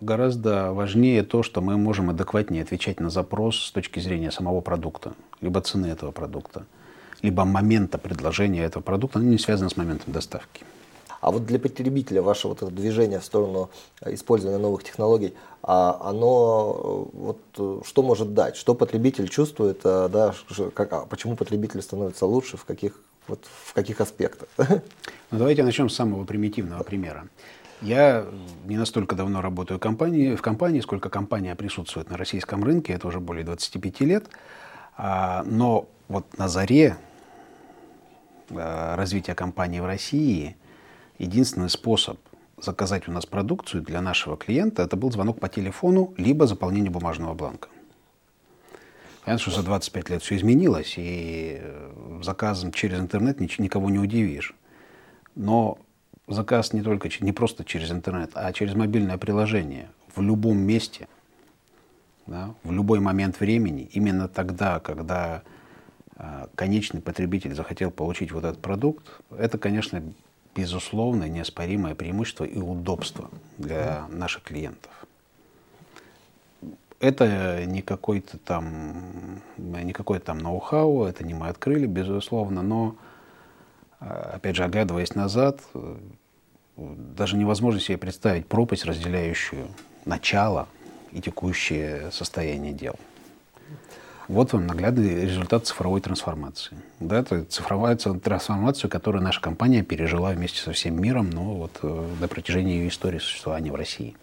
Гораздо 0.00 0.72
важнее 0.72 1.22
то, 1.22 1.44
что 1.44 1.62
мы 1.62 1.78
можем 1.78 2.10
адекватнее 2.10 2.64
отвечать 2.64 2.98
на 2.98 3.10
запрос 3.10 3.56
с 3.60 3.70
точки 3.70 4.00
зрения 4.00 4.32
самого 4.32 4.60
продукта, 4.60 5.14
либо 5.40 5.60
цены 5.60 5.86
этого 5.86 6.10
продукта 6.10 6.66
либо 7.24 7.44
момента 7.46 7.96
предложения 7.96 8.64
этого 8.64 8.82
продукта, 8.82 9.18
оно 9.18 9.30
не 9.30 9.38
связано 9.38 9.70
с 9.70 9.78
моментом 9.78 10.12
доставки. 10.12 10.62
А 11.22 11.30
вот 11.30 11.46
для 11.46 11.58
потребителя 11.58 12.20
ваше 12.20 12.48
вот 12.48 12.62
это 12.62 12.70
движение 12.70 13.18
в 13.18 13.24
сторону 13.24 13.70
э, 14.02 14.12
использования 14.12 14.58
новых 14.58 14.84
технологий, 14.84 15.32
а 15.62 15.98
оно 16.04 17.08
э, 17.14 17.16
вот 17.16 17.38
э, 17.56 17.80
что 17.86 18.02
может 18.02 18.34
дать? 18.34 18.56
Что 18.56 18.74
потребитель 18.74 19.28
чувствует, 19.28 19.80
да, 19.82 20.34
как, 20.74 20.92
а 20.92 21.06
почему 21.06 21.34
потребитель 21.34 21.80
становится 21.80 22.26
лучше, 22.26 22.58
в 22.58 22.66
каких, 22.66 23.00
вот, 23.26 23.40
в 23.64 23.72
каких 23.72 24.00
аспектах? 24.00 24.48
Ну, 25.30 25.38
давайте 25.38 25.64
начнем 25.64 25.88
с 25.88 25.96
самого 25.96 26.24
примитивного 26.24 26.84
примера. 26.84 27.26
Я 27.80 28.26
не 28.66 28.76
настолько 28.76 29.16
давно 29.16 29.40
работаю 29.40 29.78
в 29.78 29.80
компании, 29.80 30.36
в 30.36 30.42
компании, 30.42 30.80
сколько 30.80 31.08
компания 31.08 31.56
присутствует 31.56 32.10
на 32.10 32.18
российском 32.18 32.62
рынке, 32.62 32.92
это 32.92 33.08
уже 33.08 33.18
более 33.18 33.44
25 33.44 34.00
лет. 34.00 34.26
А, 34.96 35.42
но 35.44 35.88
вот 36.08 36.38
на 36.38 36.48
заре 36.48 36.96
развития 38.50 39.34
компании 39.34 39.80
в 39.80 39.86
России 39.86 40.56
единственный 41.18 41.70
способ 41.70 42.18
заказать 42.58 43.08
у 43.08 43.12
нас 43.12 43.26
продукцию 43.26 43.82
для 43.82 44.00
нашего 44.00 44.36
клиента 44.36 44.82
это 44.82 44.96
был 44.96 45.10
звонок 45.12 45.40
по 45.40 45.48
телефону 45.48 46.14
либо 46.16 46.46
заполнение 46.46 46.90
бумажного 46.90 47.34
бланка. 47.34 47.68
Понятно, 49.24 49.42
что 49.42 49.50
за 49.52 49.62
25 49.62 50.10
лет 50.10 50.22
все 50.22 50.36
изменилось, 50.36 50.94
и 50.98 51.58
э, 51.58 52.20
заказом 52.22 52.72
через 52.72 53.00
интернет 53.00 53.40
никого 53.40 53.88
не 53.88 53.98
удивишь. 53.98 54.54
Но 55.34 55.78
заказ 56.28 56.74
не 56.74 56.82
только 56.82 57.08
не 57.20 57.32
просто 57.32 57.64
через 57.64 57.90
интернет, 57.90 58.32
а 58.34 58.52
через 58.52 58.74
мобильное 58.74 59.16
приложение 59.16 59.88
в 60.14 60.20
любом 60.20 60.58
месте, 60.58 61.08
да, 62.26 62.54
в 62.64 62.72
любой 62.72 63.00
момент 63.00 63.40
времени, 63.40 63.88
именно 63.92 64.28
тогда, 64.28 64.78
когда 64.80 65.42
конечный 66.54 67.00
потребитель 67.00 67.54
захотел 67.54 67.90
получить 67.90 68.32
вот 68.32 68.44
этот 68.44 68.60
продукт, 68.60 69.20
это, 69.36 69.58
конечно, 69.58 70.02
безусловно 70.54 71.28
неоспоримое 71.28 71.94
преимущество 71.94 72.44
и 72.44 72.58
удобство 72.58 73.30
для 73.58 74.06
наших 74.08 74.44
клиентов. 74.44 74.92
Это 77.00 77.66
не 77.66 77.82
какой-то 77.82 78.38
там, 78.38 79.42
не 79.58 79.92
какой-то 79.92 80.26
там 80.26 80.38
ноу-хау, 80.38 81.04
это 81.04 81.24
не 81.24 81.34
мы 81.34 81.48
открыли, 81.48 81.86
безусловно, 81.86 82.62
но, 82.62 82.96
а, 84.00 84.34
опять 84.36 84.56
же, 84.56 84.64
оглядываясь 84.64 85.14
назад, 85.14 85.60
даже 86.76 87.36
невозможно 87.36 87.80
себе 87.80 87.98
представить 87.98 88.46
пропасть, 88.46 88.84
разделяющую 88.84 89.68
начало 90.04 90.68
и 91.12 91.20
текущее 91.20 92.10
состояние 92.10 92.72
дел. 92.72 92.96
Вот 94.28 94.52
вам 94.52 94.66
наглядный 94.66 95.26
результат 95.26 95.66
цифровой 95.66 96.00
трансформации. 96.00 96.76
Да, 97.00 97.20
это 97.20 97.44
цифровая 97.44 97.96
трансформация, 97.96 98.88
которую 98.88 99.22
наша 99.22 99.40
компания 99.40 99.82
пережила 99.82 100.30
вместе 100.30 100.60
со 100.60 100.72
всем 100.72 101.00
миром, 101.00 101.30
но 101.30 101.54
вот 101.54 101.72
э, 101.82 102.06
на 102.20 102.28
протяжении 102.28 102.78
ее 102.78 102.88
истории 102.88 103.18
существования 103.18 103.70
в 103.70 103.74
России. 103.74 104.16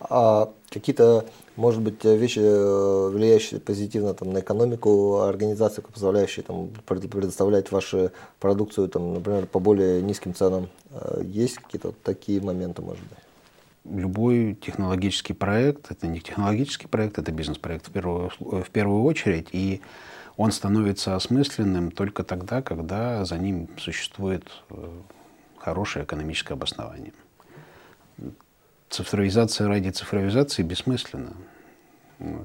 А 0.00 0.50
какие-то, 0.70 1.26
может 1.56 1.82
быть, 1.82 2.04
вещи, 2.04 2.40
э, 2.40 3.08
влияющие 3.10 3.60
позитивно 3.60 4.14
там, 4.14 4.32
на 4.32 4.40
экономику 4.40 5.20
организации, 5.20 5.82
позволяющие 5.82 6.42
там, 6.42 6.70
предоставлять 6.86 7.70
вашу 7.70 8.12
продукцию, 8.38 8.88
там, 8.88 9.14
например, 9.14 9.46
по 9.46 9.60
более 9.60 10.00
низким 10.00 10.34
ценам, 10.34 10.68
э, 10.90 11.22
есть 11.24 11.56
какие-то 11.56 11.92
такие 12.02 12.40
моменты, 12.40 12.80
может 12.80 13.02
быть? 13.04 13.18
Любой 13.84 14.54
технологический 14.54 15.32
проект, 15.32 15.90
это 15.90 16.06
не 16.06 16.20
технологический 16.20 16.86
проект, 16.86 17.18
это 17.18 17.32
бизнес-проект 17.32 17.88
в 17.88 17.92
первую, 17.92 18.30
в 18.38 18.70
первую 18.70 19.04
очередь, 19.04 19.48
и 19.52 19.80
он 20.36 20.52
становится 20.52 21.16
осмысленным 21.16 21.90
только 21.90 22.24
тогда, 22.24 22.62
когда 22.62 23.24
за 23.24 23.38
ним 23.38 23.68
существует 23.78 24.46
э, 24.70 24.90
хорошее 25.58 26.04
экономическое 26.04 26.54
обоснование. 26.54 27.12
Цифровизация 28.88 29.68
ради 29.68 29.90
цифровизации 29.90 30.62
бессмысленна. 30.62 31.34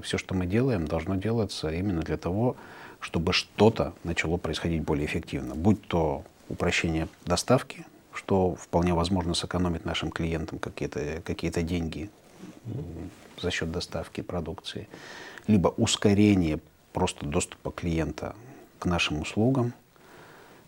Все, 0.02 0.16
что 0.16 0.34
мы 0.34 0.46
делаем, 0.46 0.86
должно 0.86 1.16
делаться 1.16 1.70
именно 1.70 2.02
для 2.02 2.16
того, 2.16 2.56
чтобы 3.00 3.32
что-то 3.32 3.94
начало 4.04 4.36
происходить 4.36 4.82
более 4.82 5.06
эффективно. 5.06 5.54
Будь 5.54 5.82
то 5.86 6.24
упрощение 6.48 7.08
доставки, 7.24 7.84
что 8.16 8.54
вполне 8.54 8.94
возможно 8.94 9.34
сэкономит 9.34 9.84
нашим 9.84 10.10
клиентам 10.10 10.58
какие-то 10.58 11.22
какие 11.24 11.50
деньги 11.50 12.10
за 13.40 13.50
счет 13.50 13.70
доставки 13.70 14.22
продукции, 14.22 14.88
либо 15.46 15.68
ускорение 15.76 16.58
просто 16.92 17.26
доступа 17.26 17.70
клиента 17.70 18.34
к 18.78 18.86
нашим 18.86 19.20
услугам 19.20 19.72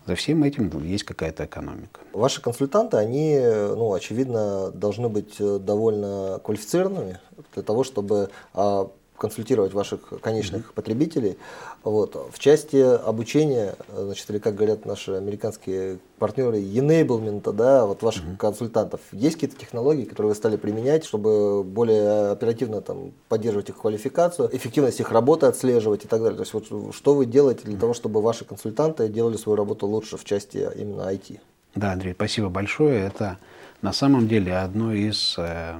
За 0.05 0.15
всем 0.15 0.43
этим 0.43 0.69
есть 0.83 1.03
какая-то 1.03 1.45
экономика. 1.45 1.99
Ваши 2.13 2.41
консультанты, 2.41 2.97
они, 2.97 3.39
ну, 3.39 3.93
очевидно, 3.93 4.71
должны 4.71 5.07
быть 5.07 5.37
довольно 5.37 6.39
квалифицированными 6.43 7.19
для 7.53 7.63
того, 7.63 7.83
чтобы 7.83 8.29
а, 8.53 8.89
консультировать 9.19 9.73
ваших 9.73 9.99
конечных 10.21 10.61
mm-hmm. 10.69 10.73
потребителей. 10.73 11.37
Вот. 11.83 12.31
В 12.31 12.39
части 12.39 12.77
обучения, 12.77 13.75
значит, 13.95 14.29
или 14.29 14.39
как 14.39 14.55
говорят 14.55 14.85
наши 14.85 15.11
американские 15.11 15.99
партнеры, 16.17 16.59
enablement, 16.59 17.51
да, 17.53 17.85
вот 17.85 18.01
ваших 18.01 18.23
mm-hmm. 18.23 18.37
консультантов, 18.37 19.01
есть 19.11 19.35
какие-то 19.35 19.57
технологии, 19.57 20.05
которые 20.05 20.29
вы 20.29 20.35
стали 20.35 20.57
применять, 20.57 21.05
чтобы 21.05 21.63
более 21.63 22.31
оперативно 22.31 22.81
там, 22.81 23.11
поддерживать 23.27 23.69
их 23.69 23.77
квалификацию, 23.77 24.49
эффективность 24.51 24.99
их 24.99 25.11
работы 25.11 25.45
отслеживать 25.45 26.05
и 26.05 26.07
так 26.07 26.21
далее. 26.21 26.37
То 26.37 26.43
есть 26.43 26.53
вот 26.53 26.95
что 26.95 27.13
вы 27.13 27.25
делаете 27.25 27.61
для 27.65 27.75
mm-hmm. 27.75 27.79
того, 27.79 27.93
чтобы 27.93 28.21
ваши 28.21 28.45
консультанты 28.45 29.07
делали 29.07 29.37
свою 29.37 29.55
работу 29.55 29.85
лучше 29.85 30.17
в 30.17 30.25
части 30.25 30.67
именно 30.75 31.01
IT? 31.01 31.39
Да, 31.75 31.91
Андрей, 31.91 32.13
спасибо 32.13 32.49
большое. 32.49 33.05
Это 33.05 33.37
на 33.81 33.93
самом 33.93 34.27
деле 34.27 34.57
одно 34.57 34.93
из 34.93 35.35
э, 35.37 35.79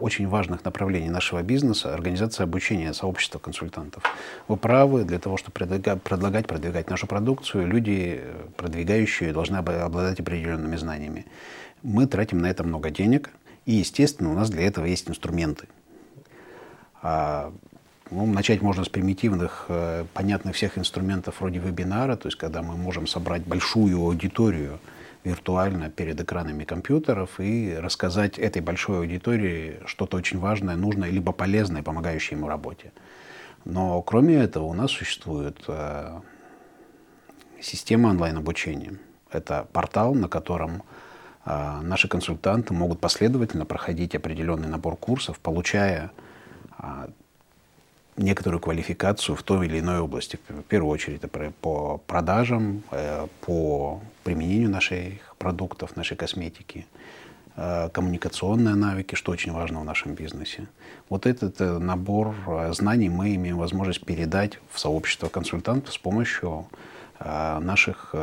очень 0.00 0.28
важных 0.28 0.64
направлений 0.64 1.08
нашего 1.08 1.42
бизнеса– 1.42 1.94
организация 1.94 2.44
обучения 2.44 2.92
сообщества 2.92 3.38
консультантов. 3.38 4.02
Вы 4.48 4.56
правы, 4.56 5.04
для 5.04 5.18
того, 5.18 5.36
чтобы 5.36 5.52
предлагать, 5.52 6.46
продвигать 6.46 6.90
нашу 6.90 7.06
продукцию, 7.06 7.66
люди, 7.66 8.22
продвигающие, 8.56 9.32
должны 9.32 9.56
обладать 9.56 10.20
определенными 10.20 10.76
знаниями. 10.76 11.26
Мы 11.82 12.06
тратим 12.06 12.38
на 12.38 12.46
это 12.46 12.64
много 12.64 12.90
денег, 12.90 13.30
и, 13.66 13.74
естественно, 13.74 14.30
у 14.30 14.34
нас 14.34 14.50
для 14.50 14.66
этого 14.66 14.86
есть 14.86 15.08
инструменты. 15.08 15.68
А, 17.02 17.52
ну, 18.10 18.26
начать 18.26 18.62
можно 18.62 18.84
с 18.84 18.88
примитивных, 18.88 19.66
э, 19.68 20.04
понятных 20.14 20.56
всех 20.56 20.78
инструментов 20.78 21.40
вроде 21.40 21.58
вебинара, 21.58 22.16
то 22.16 22.28
есть 22.28 22.38
когда 22.38 22.62
мы 22.62 22.76
можем 22.76 23.06
собрать 23.06 23.42
большую 23.42 23.98
аудиторию– 23.98 24.78
виртуально 25.24 25.90
перед 25.90 26.20
экранами 26.20 26.64
компьютеров 26.64 27.40
и 27.40 27.74
рассказать 27.74 28.38
этой 28.38 28.60
большой 28.60 28.98
аудитории 28.98 29.80
что-то 29.86 30.18
очень 30.18 30.38
важное, 30.38 30.76
нужное, 30.76 31.10
либо 31.10 31.32
полезное, 31.32 31.82
помогающее 31.82 32.36
ему 32.38 32.46
работе. 32.46 32.92
Но 33.64 34.02
кроме 34.02 34.36
этого 34.36 34.64
у 34.64 34.74
нас 34.74 34.90
существует 34.90 35.56
э, 35.66 36.20
система 37.60 38.08
онлайн-обучения. 38.08 38.98
Это 39.30 39.66
портал, 39.72 40.14
на 40.14 40.28
котором 40.28 40.82
э, 41.46 41.80
наши 41.82 42.06
консультанты 42.06 42.74
могут 42.74 43.00
последовательно 43.00 43.64
проходить 43.64 44.14
определенный 44.14 44.68
набор 44.68 44.96
курсов, 44.96 45.40
получая 45.40 46.12
э, 46.78 47.08
некоторую 48.16 48.60
квалификацию 48.60 49.36
в 49.36 49.42
той 49.42 49.66
или 49.66 49.80
иной 49.80 49.98
области. 49.98 50.38
В 50.48 50.62
первую 50.62 50.92
очередь 50.92 51.24
это 51.24 51.52
по 51.60 51.98
продажам, 52.06 52.82
э, 52.90 53.26
по 53.40 54.00
применению 54.22 54.70
наших 54.70 55.34
продуктов, 55.38 55.96
нашей 55.96 56.16
косметики, 56.16 56.86
э, 57.56 57.88
коммуникационные 57.92 58.74
навыки, 58.74 59.14
что 59.14 59.32
очень 59.32 59.52
важно 59.52 59.80
в 59.80 59.84
нашем 59.84 60.14
бизнесе. 60.14 60.66
Вот 61.08 61.26
этот 61.26 61.60
э, 61.60 61.78
набор 61.78 62.34
знаний 62.70 63.08
мы 63.08 63.34
имеем 63.34 63.58
возможность 63.58 64.04
передать 64.04 64.58
в 64.70 64.78
сообщество 64.78 65.28
консультантов 65.28 65.92
с 65.92 65.98
помощью 65.98 66.66
наших 67.20 68.14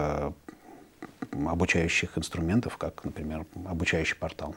обучающих 1.31 2.17
инструментов, 2.17 2.77
как, 2.77 3.05
например, 3.05 3.45
обучающий 3.65 4.17
портал. 4.17 4.53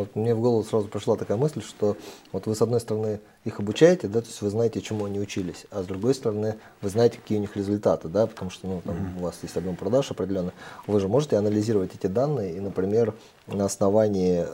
Вот 0.00 0.16
мне 0.16 0.34
в 0.34 0.40
голову 0.40 0.64
сразу 0.64 0.88
пришла 0.88 1.16
такая 1.16 1.36
мысль, 1.36 1.60
что 1.62 1.94
вот 2.32 2.46
вы 2.46 2.54
с 2.54 2.62
одной 2.62 2.80
стороны 2.80 3.20
их 3.44 3.60
обучаете, 3.60 4.08
да, 4.08 4.22
то 4.22 4.28
есть 4.28 4.40
вы 4.40 4.48
знаете, 4.48 4.80
чему 4.80 5.04
они 5.04 5.20
учились, 5.20 5.66
а 5.70 5.82
с 5.82 5.86
другой 5.86 6.14
стороны 6.14 6.56
вы 6.80 6.88
знаете, 6.88 7.18
какие 7.18 7.36
у 7.36 7.42
них 7.42 7.54
результаты, 7.54 8.08
да, 8.08 8.26
потому 8.26 8.50
что 8.50 8.66
ну, 8.66 8.80
там, 8.82 8.96
mm-hmm. 8.96 9.20
у 9.20 9.22
вас 9.24 9.38
есть 9.42 9.56
объем 9.58 9.76
продаж 9.76 10.10
определенный. 10.10 10.52
Вы 10.86 11.00
же 11.00 11.08
можете 11.08 11.36
анализировать 11.36 11.94
эти 11.94 12.06
данные 12.06 12.56
и, 12.56 12.60
например, 12.60 13.14
на 13.46 13.66
основании 13.66 14.46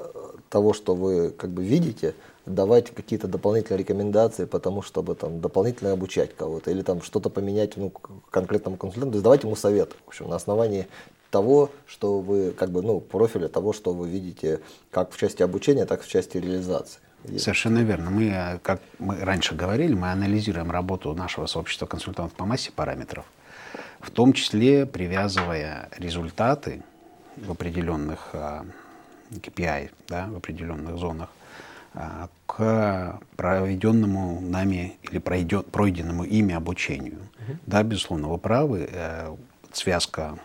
того, 0.51 0.73
что 0.73 0.97
вы 0.97 1.31
как 1.31 1.51
бы 1.51 1.63
видите, 1.63 2.15
давать 2.45 2.91
какие-то 2.91 3.29
дополнительные 3.29 3.79
рекомендации 3.79 4.45
по 4.47 4.59
тому, 4.59 4.83
чтобы 4.83 5.15
там 5.15 5.41
дополнительно 5.41 5.93
обучать 5.93 6.35
кого-то 6.35 6.71
или 6.71 6.83
там 6.83 7.03
что-то 7.03 7.29
поменять 7.29 7.77
ну, 7.77 7.93
конкретному 8.31 8.77
консультанту, 8.77 9.13
то 9.13 9.17
есть 9.17 9.25
давать 9.25 9.43
ему 9.43 9.57
совет, 9.57 9.93
в 10.05 10.09
общем, 10.09 10.29
на 10.29 10.37
основании 10.37 10.87
того, 11.31 11.71
что 11.87 12.21
вы, 12.21 12.53
как 12.53 12.71
бы, 12.71 12.83
ну, 12.83 13.01
профиля 13.01 13.49
того, 13.49 13.73
что 13.73 13.93
вы 13.93 14.09
видите 14.09 14.61
как 14.91 15.13
в 15.13 15.19
части 15.19 15.43
обучения, 15.43 15.87
так 15.87 16.01
и 16.01 16.05
в 16.05 16.09
части 16.09 16.39
реализации. 16.39 17.01
Совершенно 17.39 17.79
верно. 17.79 18.11
Мы, 18.11 18.61
как 18.63 18.81
мы 18.99 19.17
раньше 19.17 19.55
говорили, 19.55 19.95
мы 19.95 20.13
анализируем 20.13 20.71
работу 20.71 21.13
нашего 21.15 21.47
сообщества 21.47 21.87
консультантов 21.87 22.37
по 22.37 22.45
массе 22.45 22.71
параметров, 22.71 23.25
в 24.01 24.11
том 24.11 24.33
числе 24.33 24.87
привязывая 24.87 25.89
результаты 25.99 26.83
в 27.37 27.51
определенных 27.51 28.35
KPI, 29.31 29.91
да, 30.09 30.27
в 30.27 30.37
определенных 30.37 30.97
зонах, 30.99 31.31
а, 31.95 32.29
к 32.47 33.19
проведенному 33.37 34.41
нами 34.41 34.99
или 35.03 35.19
пройденному 35.19 36.25
ими 36.25 36.55
обучению. 36.55 37.19
Угу. 37.41 37.59
Да, 37.67 37.83
безусловно, 37.83 38.29
вы 38.29 38.39
правы. 38.39 38.89
Э, 38.93 39.35
связка 39.73 40.39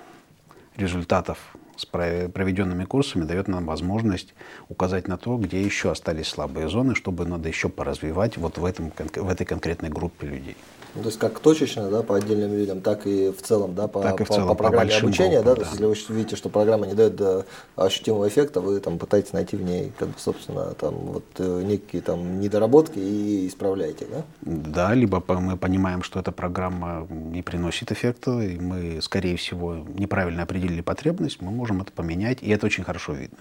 результатов 0.77 1.37
с 1.81 1.85
проведенными 1.85 2.85
курсами 2.85 3.25
дает 3.25 3.47
нам 3.47 3.65
возможность 3.65 4.33
указать 4.69 5.07
на 5.07 5.17
то, 5.17 5.37
где 5.37 5.61
еще 5.61 5.91
остались 5.91 6.27
слабые 6.27 6.69
зоны, 6.69 6.95
чтобы 6.95 7.25
надо 7.25 7.49
еще 7.49 7.69
поразвивать 7.69 8.37
вот 8.37 8.57
в, 8.57 8.65
этом, 8.65 8.91
в 8.91 9.29
этой 9.29 9.45
конкретной 9.45 9.89
группе 9.89 10.27
людей. 10.27 10.57
Ну, 10.93 11.03
то 11.03 11.07
есть 11.07 11.19
как 11.19 11.39
точечно, 11.39 11.89
да, 11.89 12.03
по 12.03 12.17
отдельным 12.17 12.53
людям, 12.53 12.81
так 12.81 13.07
и 13.07 13.31
в 13.31 13.41
целом, 13.41 13.75
да, 13.75 13.87
по, 13.87 14.01
так 14.01 14.19
и 14.19 14.25
в 14.25 14.27
по, 14.27 14.33
целом, 14.33 14.47
по 14.49 14.55
программе 14.55 14.91
по 14.91 14.97
обучения, 14.97 15.41
группам, 15.41 15.45
да, 15.45 15.51
да. 15.51 15.55
то 15.55 15.61
есть 15.61 15.99
если 15.99 16.11
вы 16.11 16.17
видите, 16.19 16.35
что 16.35 16.49
программа 16.49 16.85
не 16.85 16.93
дает 16.93 17.15
да, 17.15 17.45
ощутимого 17.77 18.27
эффекта, 18.27 18.59
вы 18.59 18.79
там 18.81 18.99
пытаетесь 18.99 19.31
найти 19.31 19.55
в 19.55 19.61
ней, 19.61 19.93
как 19.97 20.09
бы, 20.09 20.15
собственно, 20.17 20.73
там 20.73 20.95
вот 20.95 21.23
э, 21.37 21.61
некие 21.63 22.01
там 22.01 22.41
недоработки 22.41 22.99
и 22.99 23.47
исправляете, 23.47 24.05
да? 24.11 24.23
Да, 24.41 24.93
либо 24.93 25.23
мы 25.29 25.55
понимаем, 25.55 26.03
что 26.03 26.19
эта 26.19 26.33
программа 26.33 27.07
не 27.09 27.41
приносит 27.41 27.91
эффекта, 27.93 28.41
и 28.41 28.59
мы, 28.59 29.01
скорее 29.01 29.37
всего, 29.37 29.75
неправильно 29.75 30.43
определили 30.43 30.81
потребность, 30.81 31.41
мы 31.41 31.51
можем 31.51 31.70
это 31.79 31.93
поменять, 31.93 32.41
и 32.41 32.49
это 32.49 32.65
очень 32.65 32.83
хорошо 32.83 33.13
видно. 33.13 33.37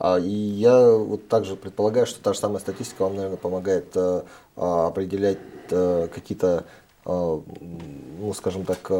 А, 0.00 0.18
и 0.18 0.30
я 0.30 0.90
вот 0.90 1.28
также 1.28 1.56
предполагаю, 1.56 2.06
что 2.06 2.22
та 2.22 2.32
же 2.32 2.38
самая 2.40 2.58
статистика 2.58 3.02
вам, 3.02 3.16
наверное, 3.16 3.36
помогает 3.36 3.94
э, 3.94 4.22
а, 4.56 4.86
определять 4.86 5.38
э, 5.70 6.08
какие-то, 6.12 6.64
э, 7.04 7.40
ну, 8.18 8.32
скажем 8.34 8.64
так, 8.64 8.90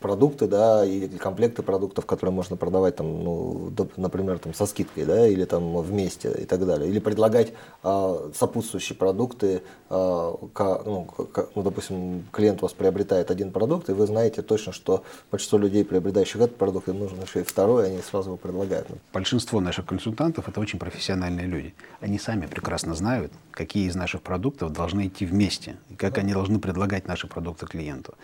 продукты, 0.00 0.46
да, 0.46 0.84
или 0.84 1.06
комплекты 1.18 1.62
продуктов, 1.62 2.06
которые 2.06 2.34
можно 2.34 2.56
продавать, 2.56 2.96
там, 2.96 3.22
ну, 3.22 3.72
например, 3.96 4.38
там, 4.38 4.54
со 4.54 4.66
скидкой, 4.66 5.04
да, 5.04 5.28
или 5.28 5.44
там 5.44 5.76
вместе 5.76 6.32
и 6.32 6.44
так 6.46 6.66
далее. 6.66 6.88
Или 6.88 6.98
предлагать 6.98 7.52
а, 7.82 8.30
сопутствующие 8.34 8.96
продукты, 8.96 9.62
а, 9.90 10.36
к, 10.52 10.82
ну, 10.84 11.04
к, 11.04 11.48
ну, 11.54 11.62
допустим, 11.62 12.24
клиент 12.32 12.60
у 12.60 12.62
вас 12.62 12.72
приобретает 12.72 13.30
один 13.30 13.52
продукт, 13.52 13.90
и 13.90 13.92
вы 13.92 14.06
знаете 14.06 14.42
точно, 14.42 14.72
что 14.72 15.04
большинство 15.30 15.58
людей, 15.58 15.84
приобретающих 15.84 16.36
этот 16.36 16.56
продукт, 16.56 16.88
им 16.88 16.98
нужен 16.98 17.20
еще 17.20 17.40
и 17.40 17.44
второй, 17.44 17.86
они 17.86 17.98
сразу 18.00 18.30
его 18.30 18.36
предлагают. 18.36 18.88
Большинство 19.12 19.60
наших 19.60 19.86
консультантов– 19.86 20.48
это 20.48 20.60
очень 20.60 20.78
профессиональные 20.78 21.46
люди. 21.46 21.74
Они 22.00 22.18
сами 22.18 22.46
прекрасно 22.46 22.94
знают, 22.94 23.32
какие 23.50 23.86
из 23.86 23.94
наших 23.94 24.22
продуктов 24.22 24.72
должны 24.72 25.08
идти 25.08 25.26
вместе, 25.26 25.76
и 25.90 25.94
как 25.94 26.16
они 26.16 26.32
должны 26.32 26.58
предлагать 26.58 27.06
наши 27.06 27.26
продукты 27.26 27.66
клиенту 27.66 28.14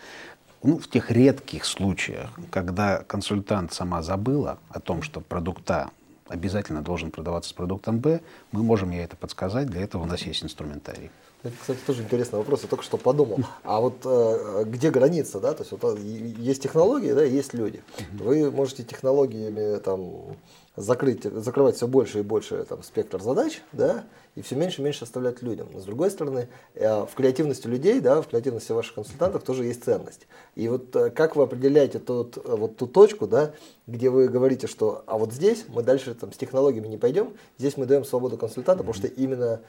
ну, 0.67 0.77
в 0.77 0.89
тех 0.89 1.11
редких 1.11 1.63
случаях, 1.63 2.29
когда 2.51 3.01
консультант 3.03 3.71
сама 3.73 4.03
забыла 4.03 4.59
о 4.69 4.81
том, 4.81 5.01
что 5.01 5.21
продукт 5.21 5.71
А 5.71 5.91
обязательно 6.27 6.81
должен 6.81 7.09
продаваться 7.09 7.51
с 7.51 7.53
продуктом 7.53 7.99
Б, 7.99 8.19
мы 8.51 8.63
можем 8.63 8.91
ей 8.91 9.01
это 9.05 9.15
подсказать, 9.15 9.67
для 9.67 9.81
этого 9.81 10.03
у 10.03 10.05
нас 10.05 10.23
есть 10.23 10.43
инструментарий. 10.43 11.09
Это, 11.43 11.55
кстати, 11.57 11.79
тоже 11.87 12.03
интересный 12.03 12.39
вопрос, 12.39 12.63
я 12.63 12.67
только 12.67 12.83
что 12.83 12.97
подумал. 12.97 13.39
А 13.63 13.79
вот 13.79 14.01
э, 14.03 14.63
где 14.65 14.91
граница, 14.91 15.39
да? 15.39 15.53
То 15.53 15.61
есть 15.61 15.71
вот, 15.71 15.97
э, 15.97 16.01
есть 16.01 16.61
технологии, 16.63 17.13
да, 17.13 17.23
есть 17.23 17.53
люди. 17.53 17.81
Вы 18.11 18.51
можете 18.51 18.83
технологиями 18.83 19.79
там 19.79 20.35
закрыть, 20.77 21.23
закрывать 21.23 21.75
все 21.75 21.87
больше 21.87 22.19
и 22.19 22.21
больше 22.21 22.63
там, 22.63 22.83
спектр 22.83 23.21
задач, 23.21 23.61
да, 23.73 24.05
и 24.35 24.41
все 24.43 24.55
меньше 24.55 24.81
и 24.81 24.85
меньше 24.85 25.03
оставлять 25.03 25.41
людям. 25.41 25.67
Но 25.73 25.79
с 25.79 25.83
другой 25.83 26.11
стороны, 26.11 26.47
э, 26.75 27.05
в 27.05 27.09
креативности 27.15 27.65
людей, 27.65 27.99
да, 27.99 28.21
в 28.21 28.27
креативности 28.27 28.71
ваших 28.71 28.93
консультантов 28.93 29.43
тоже 29.43 29.65
есть 29.65 29.83
ценность. 29.83 30.27
И 30.55 30.67
вот 30.69 30.95
э, 30.95 31.09
как 31.09 31.35
вы 31.35 31.43
определяете 31.43 31.97
тот, 31.97 32.37
э, 32.37 32.55
вот 32.55 32.77
ту 32.77 32.85
точку, 32.85 33.27
да, 33.27 33.53
где 33.87 34.11
вы 34.11 34.27
говорите, 34.27 34.67
что 34.67 35.03
а 35.07 35.17
вот 35.17 35.33
здесь 35.33 35.65
мы 35.67 35.81
дальше 35.81 36.13
там, 36.13 36.31
с 36.31 36.37
технологиями 36.37 36.87
не 36.87 36.97
пойдем, 36.97 37.33
здесь 37.57 37.75
мы 37.75 37.87
даем 37.87 38.05
свободу 38.05 38.37
консультанта, 38.37 38.83
потому 38.83 38.93
что 38.93 39.07
именно 39.07 39.61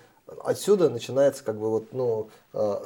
отсюда 0.45 0.91
начинается 0.91 1.45
как 1.45 1.59
бы 1.59 1.71
вот, 1.71 1.93
ну, 1.93 2.29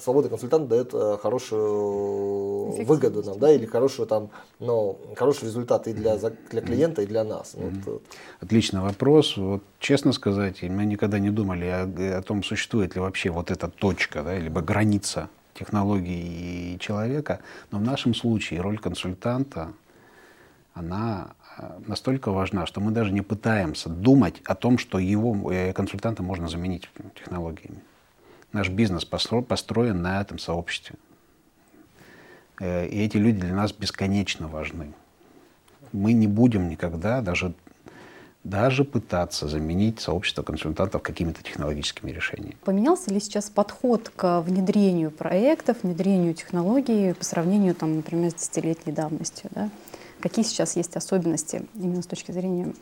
свобода 0.01 0.29
консультанта 0.29 0.69
дает 0.69 1.21
хорошую 1.21 2.85
выгоду 2.85 3.23
нам, 3.23 3.39
да, 3.39 3.53
или 3.53 3.67
хорошую 3.67 4.07
там, 4.07 4.31
ну, 4.59 4.99
хороший 5.17 5.45
результат 5.45 5.89
и 5.89 5.93
для, 5.93 6.17
для 6.17 6.61
клиента, 6.61 7.03
и 7.03 7.07
для 7.07 7.25
нас. 7.25 7.55
Mm-hmm. 7.55 7.83
Вот. 7.87 8.03
Отличный 8.41 8.81
вопрос. 8.81 9.37
Вот, 9.37 9.63
честно 9.79 10.13
сказать, 10.13 10.63
мы 10.63 10.85
никогда 10.85 11.19
не 11.19 11.31
думали 11.31 11.67
о, 11.67 12.19
о 12.19 12.23
том, 12.23 12.43
существует 12.43 12.95
ли 12.95 13.01
вообще 13.01 13.31
вот 13.31 13.51
эта 13.51 13.69
точка, 13.69 14.23
да, 14.23 14.39
либо 14.39 14.61
граница 14.61 15.29
технологии 15.55 16.75
и 16.75 16.79
человека. 16.79 17.41
Но 17.71 17.79
в 17.79 17.83
нашем 17.83 18.15
случае 18.15 18.61
роль 18.61 18.79
консультанта 18.79 19.73
она 20.75 21.35
э, 21.41 21.42
настолько 21.87 22.31
важна, 22.31 22.67
что 22.67 22.81
мы 22.81 22.91
даже 22.91 23.13
не 23.13 23.23
пытаемся 23.23 23.89
думать 23.89 24.41
о 24.45 24.55
том, 24.55 24.79
что 24.79 24.99
его 24.99 25.53
э, 25.53 25.73
консультанта 25.73 26.23
можно 26.23 26.49
заменить 26.49 26.89
технологиями. 27.15 27.83
Наш 28.53 28.69
бизнес 28.69 29.05
построен 29.05 30.03
на 30.03 30.21
этом 30.21 30.39
сообществе. 30.39 30.97
Э, 32.61 32.87
и 32.87 33.05
эти 33.05 33.17
люди 33.17 33.41
для 33.41 33.55
нас 33.55 33.73
бесконечно 33.73 34.49
важны. 34.49 34.93
Мы 35.93 36.13
не 36.13 36.27
будем 36.27 36.69
никогда 36.69 37.21
даже, 37.21 37.55
даже 38.45 38.85
пытаться 38.85 39.47
заменить 39.49 40.01
сообщество 40.01 40.43
консультантов 40.43 41.03
какими-то 41.03 41.43
технологическими 41.43 42.11
решениями. 42.11 42.57
Поменялся 42.65 43.11
ли 43.11 43.21
сейчас 43.21 43.51
подход 43.51 44.11
к 44.15 44.41
внедрению 44.41 45.11
проектов, 45.11 45.79
внедрению 45.83 46.35
технологий 46.35 47.15
по 47.15 47.25
сравнению, 47.25 47.75
там, 47.75 47.97
например, 47.97 48.31
с 48.31 48.35
десятилетней 48.35 48.93
давностью? 48.93 49.51
Да? 49.55 49.71
Какие 50.23 50.45
сейчас 50.45 50.77
есть 50.77 50.97
особенности 50.97 51.67
именно 51.75 52.01
с 52.01 52.07
точки 52.07 52.31
зрения 52.31 52.73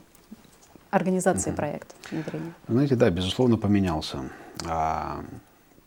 организации 0.90 1.50
угу. 1.50 1.56
проекта 1.56 1.94
внедрения? 2.10 2.52
Знаете, 2.68 2.96
да, 2.96 3.08
безусловно, 3.08 3.56
поменялся. 3.56 4.30
А, 4.66 5.24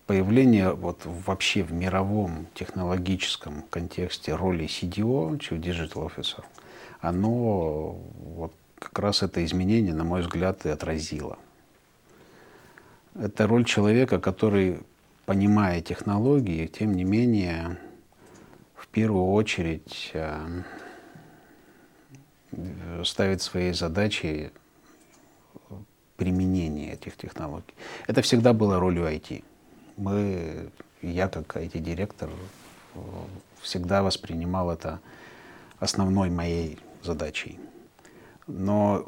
появление 0.08 0.74
вот 0.74 1.02
вообще 1.06 1.62
в 1.62 1.72
мировом 1.72 2.48
технологическом 2.56 3.64
контексте 3.70 4.36
роли 4.36 4.66
CDO, 4.66 5.38
Chief 5.38 5.60
Digital 5.60 6.12
Officer, 6.12 6.44
оно 7.02 8.00
вот 8.36 8.54
как 8.80 8.98
раз 8.98 9.22
это 9.22 9.46
изменение, 9.46 9.94
на 9.94 10.04
мой 10.04 10.22
взгляд, 10.22 10.66
и 10.66 10.70
отразило. 10.70 11.38
Это 13.14 13.46
роль 13.46 13.64
человека, 13.64 14.20
который, 14.20 14.80
понимая 15.28 15.82
технологии, 15.82 16.66
тем 16.66 16.96
не 16.96 17.04
менее, 17.04 17.78
в 18.76 18.88
первую 18.88 19.32
очередь 19.32 20.12
а, 20.16 20.64
ставит 23.04 23.42
своей 23.42 23.74
задачей 23.74 24.52
применение 26.16 26.94
этих 26.94 27.18
технологий. 27.18 27.74
Это 28.08 28.22
всегда 28.22 28.54
было 28.54 28.80
ролью 28.80 29.06
IT. 29.06 29.44
Мы, 29.98 30.70
я 31.02 31.28
как 31.28 31.58
IT-директор 31.58 32.30
всегда 33.62 34.04
воспринимал 34.04 34.72
это 34.72 35.00
основной 35.80 36.30
моей 36.30 36.80
задачей. 37.02 37.60
Но 38.48 39.08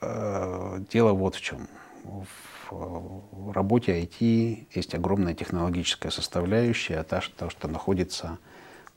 э, 0.00 0.80
дело 0.90 1.12
вот 1.12 1.36
в 1.36 1.40
чем. 1.40 1.68
В, 2.04 2.26
в 2.70 3.52
работе 3.52 4.00
IT 4.02 4.68
есть 4.74 4.94
огромная 4.94 5.34
технологическая 5.34 6.10
составляющая, 6.10 6.98
а 6.98 7.04
то, 7.04 7.50
что 7.50 7.68
находится 7.68 8.38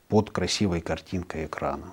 под 0.08 0.30
красивой 0.30 0.80
картинкой 0.80 1.46
экрана. 1.46 1.92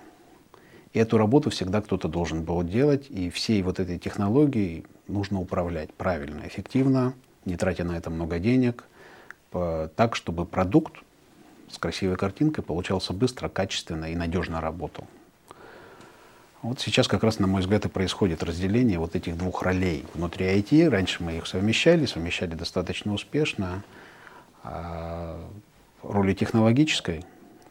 И 0.94 1.00
эту 1.00 1.18
работу 1.18 1.50
всегда 1.50 1.82
кто-то 1.82 2.08
должен 2.08 2.44
был 2.44 2.64
делать, 2.64 3.08
и 3.10 3.30
всей 3.30 3.62
вот 3.62 3.80
этой 3.80 3.98
технологией 3.98 4.86
нужно 5.08 5.40
управлять 5.40 5.94
правильно, 5.94 6.42
эффективно, 6.46 7.14
не 7.46 7.56
тратя 7.56 7.84
на 7.84 7.98
это 7.98 8.10
много 8.10 8.40
денег, 8.40 8.84
так, 9.52 10.16
чтобы 10.16 10.46
продукт 10.46 10.96
с 11.70 11.78
красивой 11.78 12.18
картинкой 12.18 12.64
получался 12.64 13.14
быстро, 13.14 13.48
качественно 13.48 14.12
и 14.12 14.16
надежно 14.16 14.60
работал. 14.60 15.08
Вот 16.62 16.80
сейчас 16.80 17.08
как 17.08 17.24
раз, 17.24 17.40
на 17.40 17.48
мой 17.48 17.62
взгляд, 17.62 17.86
и 17.86 17.90
происходит 17.90 18.44
разделение 18.44 19.00
вот 19.00 19.16
этих 19.16 19.36
двух 19.36 19.64
ролей 19.64 20.06
внутри 20.14 20.46
IT. 20.46 20.90
Раньше 20.90 21.24
мы 21.24 21.38
их 21.38 21.48
совмещали, 21.48 22.06
совмещали 22.06 22.54
достаточно 22.54 23.14
успешно. 23.14 23.84
А 24.64 25.40
роли 26.04 26.34
технологической, 26.34 27.26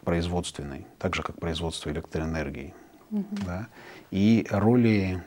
производственной, 0.05 0.87
так 0.99 1.15
же 1.15 1.23
как 1.23 1.39
производство 1.39 1.91
электроэнергии, 1.91 2.75
угу. 3.11 3.37
да, 3.45 3.69
и 4.11 4.47
роли 4.51 5.23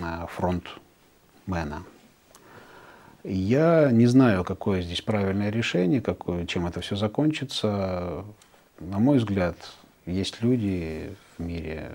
а, 0.00 0.26
фронтмена. 0.26 1.84
Я 3.24 3.90
не 3.92 4.06
знаю, 4.06 4.42
какое 4.42 4.82
здесь 4.82 5.00
правильное 5.00 5.50
решение, 5.50 6.00
какое, 6.00 6.44
чем 6.46 6.66
это 6.66 6.80
все 6.80 6.96
закончится. 6.96 8.24
На 8.80 8.98
мой 8.98 9.18
взгляд, 9.18 9.56
есть 10.06 10.42
люди 10.42 11.14
в 11.36 11.42
мире, 11.42 11.92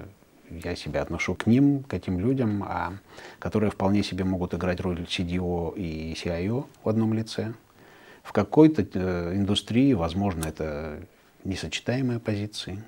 я 0.49 0.75
себя 0.75 1.01
отношу 1.01 1.35
к 1.35 1.45
ним, 1.45 1.83
к 1.83 1.93
этим 1.93 2.19
людям, 2.19 2.63
а, 2.63 2.93
которые 3.39 3.71
вполне 3.71 4.03
себе 4.03 4.23
могут 4.23 4.53
играть 4.53 4.79
роль 4.79 5.01
CDO 5.01 5.75
и 5.75 6.13
CIO 6.13 6.65
в 6.83 6.89
одном 6.89 7.13
лице. 7.13 7.53
В 8.23 8.31
какой-то 8.31 8.85
э, 8.93 9.35
индустрии, 9.35 9.93
возможно, 9.93 10.45
это 10.45 10.99
несочетаемые 11.43 12.19
позиции. 12.19 12.83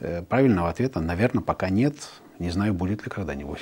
Э, 0.00 0.22
правильного 0.22 0.68
ответа, 0.68 1.00
наверное, 1.00 1.42
пока 1.42 1.68
нет. 1.68 1.96
Не 2.38 2.50
знаю, 2.50 2.74
будет 2.74 3.04
ли 3.04 3.10
когда-нибудь. 3.10 3.60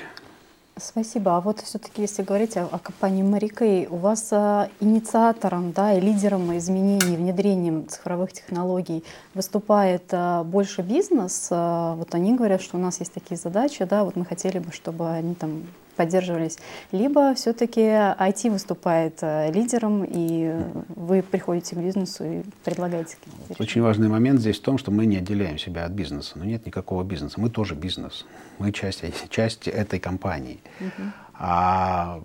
Спасибо. 0.77 1.37
А 1.37 1.40
вот 1.40 1.61
все-таки, 1.61 2.03
если 2.03 2.25
говорить 2.25 2.57
о, 2.57 2.64
о 2.64 2.81
компании 2.81 3.23
Марикей, 3.23 3.87
у 3.87 3.97
вас 3.97 4.29
а, 4.33 4.68
инициатором 4.81 5.70
да, 5.70 5.92
и 5.92 6.01
лидером 6.01 6.57
изменений, 6.57 7.16
внедрением 7.16 7.87
цифровых 7.87 8.33
технологий 8.33 9.05
выступает 9.35 10.03
а, 10.11 10.42
больше 10.42 10.83
бизнес. 10.83 11.47
А, 11.53 11.94
вот 11.94 12.12
они 12.16 12.35
говорят, 12.35 12.61
что 12.61 12.77
у 12.77 12.81
нас 12.81 12.99
есть 12.99 13.12
такие 13.12 13.37
задачи, 13.37 13.85
да, 13.85 14.03
вот 14.03 14.16
мы 14.16 14.25
хотели 14.25 14.59
бы, 14.59 14.73
чтобы 14.73 15.09
они 15.09 15.37
там 15.37 15.62
поддерживались, 15.94 16.59
либо 16.92 17.35
все-таки 17.35 17.80
IT 17.80 18.50
выступает 18.50 19.18
э, 19.22 19.50
лидером, 19.52 20.04
и 20.04 20.52
вы 20.88 21.22
приходите 21.22 21.74
к 21.76 21.78
бизнесу 21.78 22.24
и 22.24 22.42
предлагаете 22.64 23.16
какие-то 23.16 23.62
Очень 23.62 23.83
важный 23.83 24.09
момент 24.09 24.40
здесь 24.40 24.59
в 24.59 24.62
том, 24.62 24.78
что 24.78 24.90
мы 24.90 25.07
не 25.07 25.18
отделяем 25.18 25.59
себя 25.59 25.85
от 25.85 25.92
бизнеса. 25.92 26.33
Но 26.37 26.44
нет 26.44 26.66
никакого 26.66 27.02
бизнеса. 27.04 27.40
Мы 27.40 27.50
тоже 27.50 27.74
бизнес. 27.74 28.26
Мы 28.59 28.72
часть, 28.72 29.02
часть 29.30 29.68
этой 29.68 29.98
компании. 29.98 30.61
Угу. 30.80 31.02
А 31.35 32.20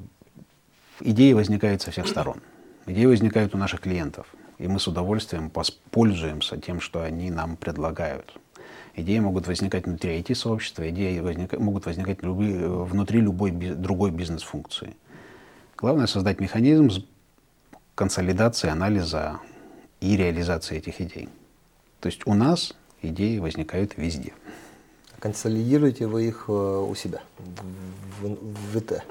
идеи 1.01 1.33
возникают 1.33 1.81
со 1.81 1.91
всех 1.91 2.07
сторон. 2.07 2.41
Идеи 2.85 3.05
возникают 3.05 3.55
у 3.55 3.57
наших 3.57 3.81
клиентов. 3.81 4.27
И 4.57 4.67
мы 4.67 4.79
с 4.79 4.87
удовольствием 4.87 5.51
пользуемся 5.91 6.57
тем, 6.57 6.81
что 6.81 7.01
они 7.01 7.31
нам 7.31 7.55
предлагают. 7.55 8.37
Идеи 9.01 9.19
могут 9.19 9.47
возникать 9.47 9.85
внутри 9.85 10.19
IT-сообщества, 10.19 10.89
идеи 10.89 11.19
возник, 11.19 11.57
могут 11.57 11.85
возникать 11.85 12.21
любые, 12.21 12.67
внутри 12.67 13.21
любой 13.21 13.51
другой 13.51 14.11
бизнес-функции. 14.11 14.95
Главное 15.77 16.07
создать 16.07 16.39
механизм 16.41 17.05
консолидации, 17.95 18.69
анализа 18.69 19.39
и 20.01 20.17
реализации 20.17 20.77
этих 20.77 20.99
идей. 20.99 21.29
То 22.01 22.07
есть 22.07 22.25
у 22.25 22.33
нас 22.33 22.73
идеи 23.01 23.37
возникают 23.37 23.97
везде. 23.97 24.33
Консолидируете 25.19 26.07
вы 26.07 26.27
их 26.27 26.45
э, 26.47 26.51
у 26.51 26.95
себя, 26.95 27.21
в, 27.37 28.27
в, 28.27 28.73
в 28.73 28.79
ВТ? 28.79 29.03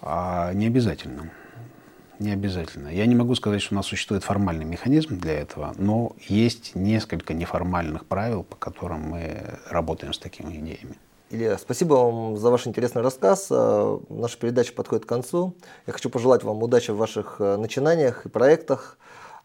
А, 0.00 0.52
не 0.52 0.66
обязательно. 0.66 1.30
Не 2.18 2.32
обязательно. 2.32 2.88
Я 2.88 3.06
не 3.06 3.14
могу 3.14 3.34
сказать, 3.34 3.60
что 3.60 3.74
у 3.74 3.76
нас 3.76 3.86
существует 3.86 4.22
формальный 4.22 4.64
механизм 4.64 5.18
для 5.18 5.32
этого, 5.40 5.74
но 5.76 6.12
есть 6.28 6.74
несколько 6.74 7.34
неформальных 7.34 8.06
правил, 8.06 8.44
по 8.44 8.56
которым 8.56 9.00
мы 9.00 9.58
работаем 9.68 10.12
с 10.12 10.18
такими 10.18 10.54
идеями. 10.54 10.96
Илья, 11.30 11.58
спасибо 11.58 11.94
вам 11.94 12.36
за 12.36 12.50
ваш 12.50 12.66
интересный 12.68 13.02
рассказ. 13.02 13.48
Э, 13.50 13.98
наша 14.08 14.38
передача 14.38 14.72
подходит 14.72 15.04
к 15.04 15.08
концу. 15.08 15.54
Я 15.86 15.92
хочу 15.92 16.08
пожелать 16.08 16.44
вам 16.44 16.62
удачи 16.62 16.92
в 16.92 16.96
ваших 16.96 17.36
э, 17.40 17.56
начинаниях 17.56 18.26
и 18.26 18.28
проектах. 18.28 18.98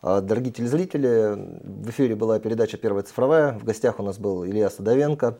Э, 0.03 0.21
дорогие 0.21 0.53
телезрители, 0.53 1.35
в 1.63 1.89
эфире 1.89 2.15
была 2.15 2.37
передача 2.37 2.77
«Первая 2.77 3.03
цифровая». 3.03 3.57
В 3.57 3.63
гостях 3.63 3.99
у 3.99 4.03
нас 4.03 4.19
был 4.19 4.45
Илья 4.45 4.69
Садовенко, 4.69 5.39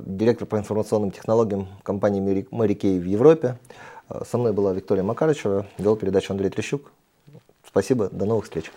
директор 0.00 0.48
по 0.48 0.56
информационным 0.56 1.12
технологиям 1.12 1.68
компании 1.84 2.46
Мэри 2.50 2.74
Кей 2.74 2.98
в 2.98 3.04
Европе. 3.04 3.58
Со 4.30 4.38
мной 4.38 4.52
была 4.52 4.72
Виктория 4.72 5.02
Макарычева, 5.02 5.66
вел 5.78 5.96
передачу 5.96 6.32
Андрей 6.32 6.50
Трещук. 6.50 6.92
Спасибо, 7.66 8.08
до 8.10 8.26
новых 8.26 8.44
встреч. 8.44 8.70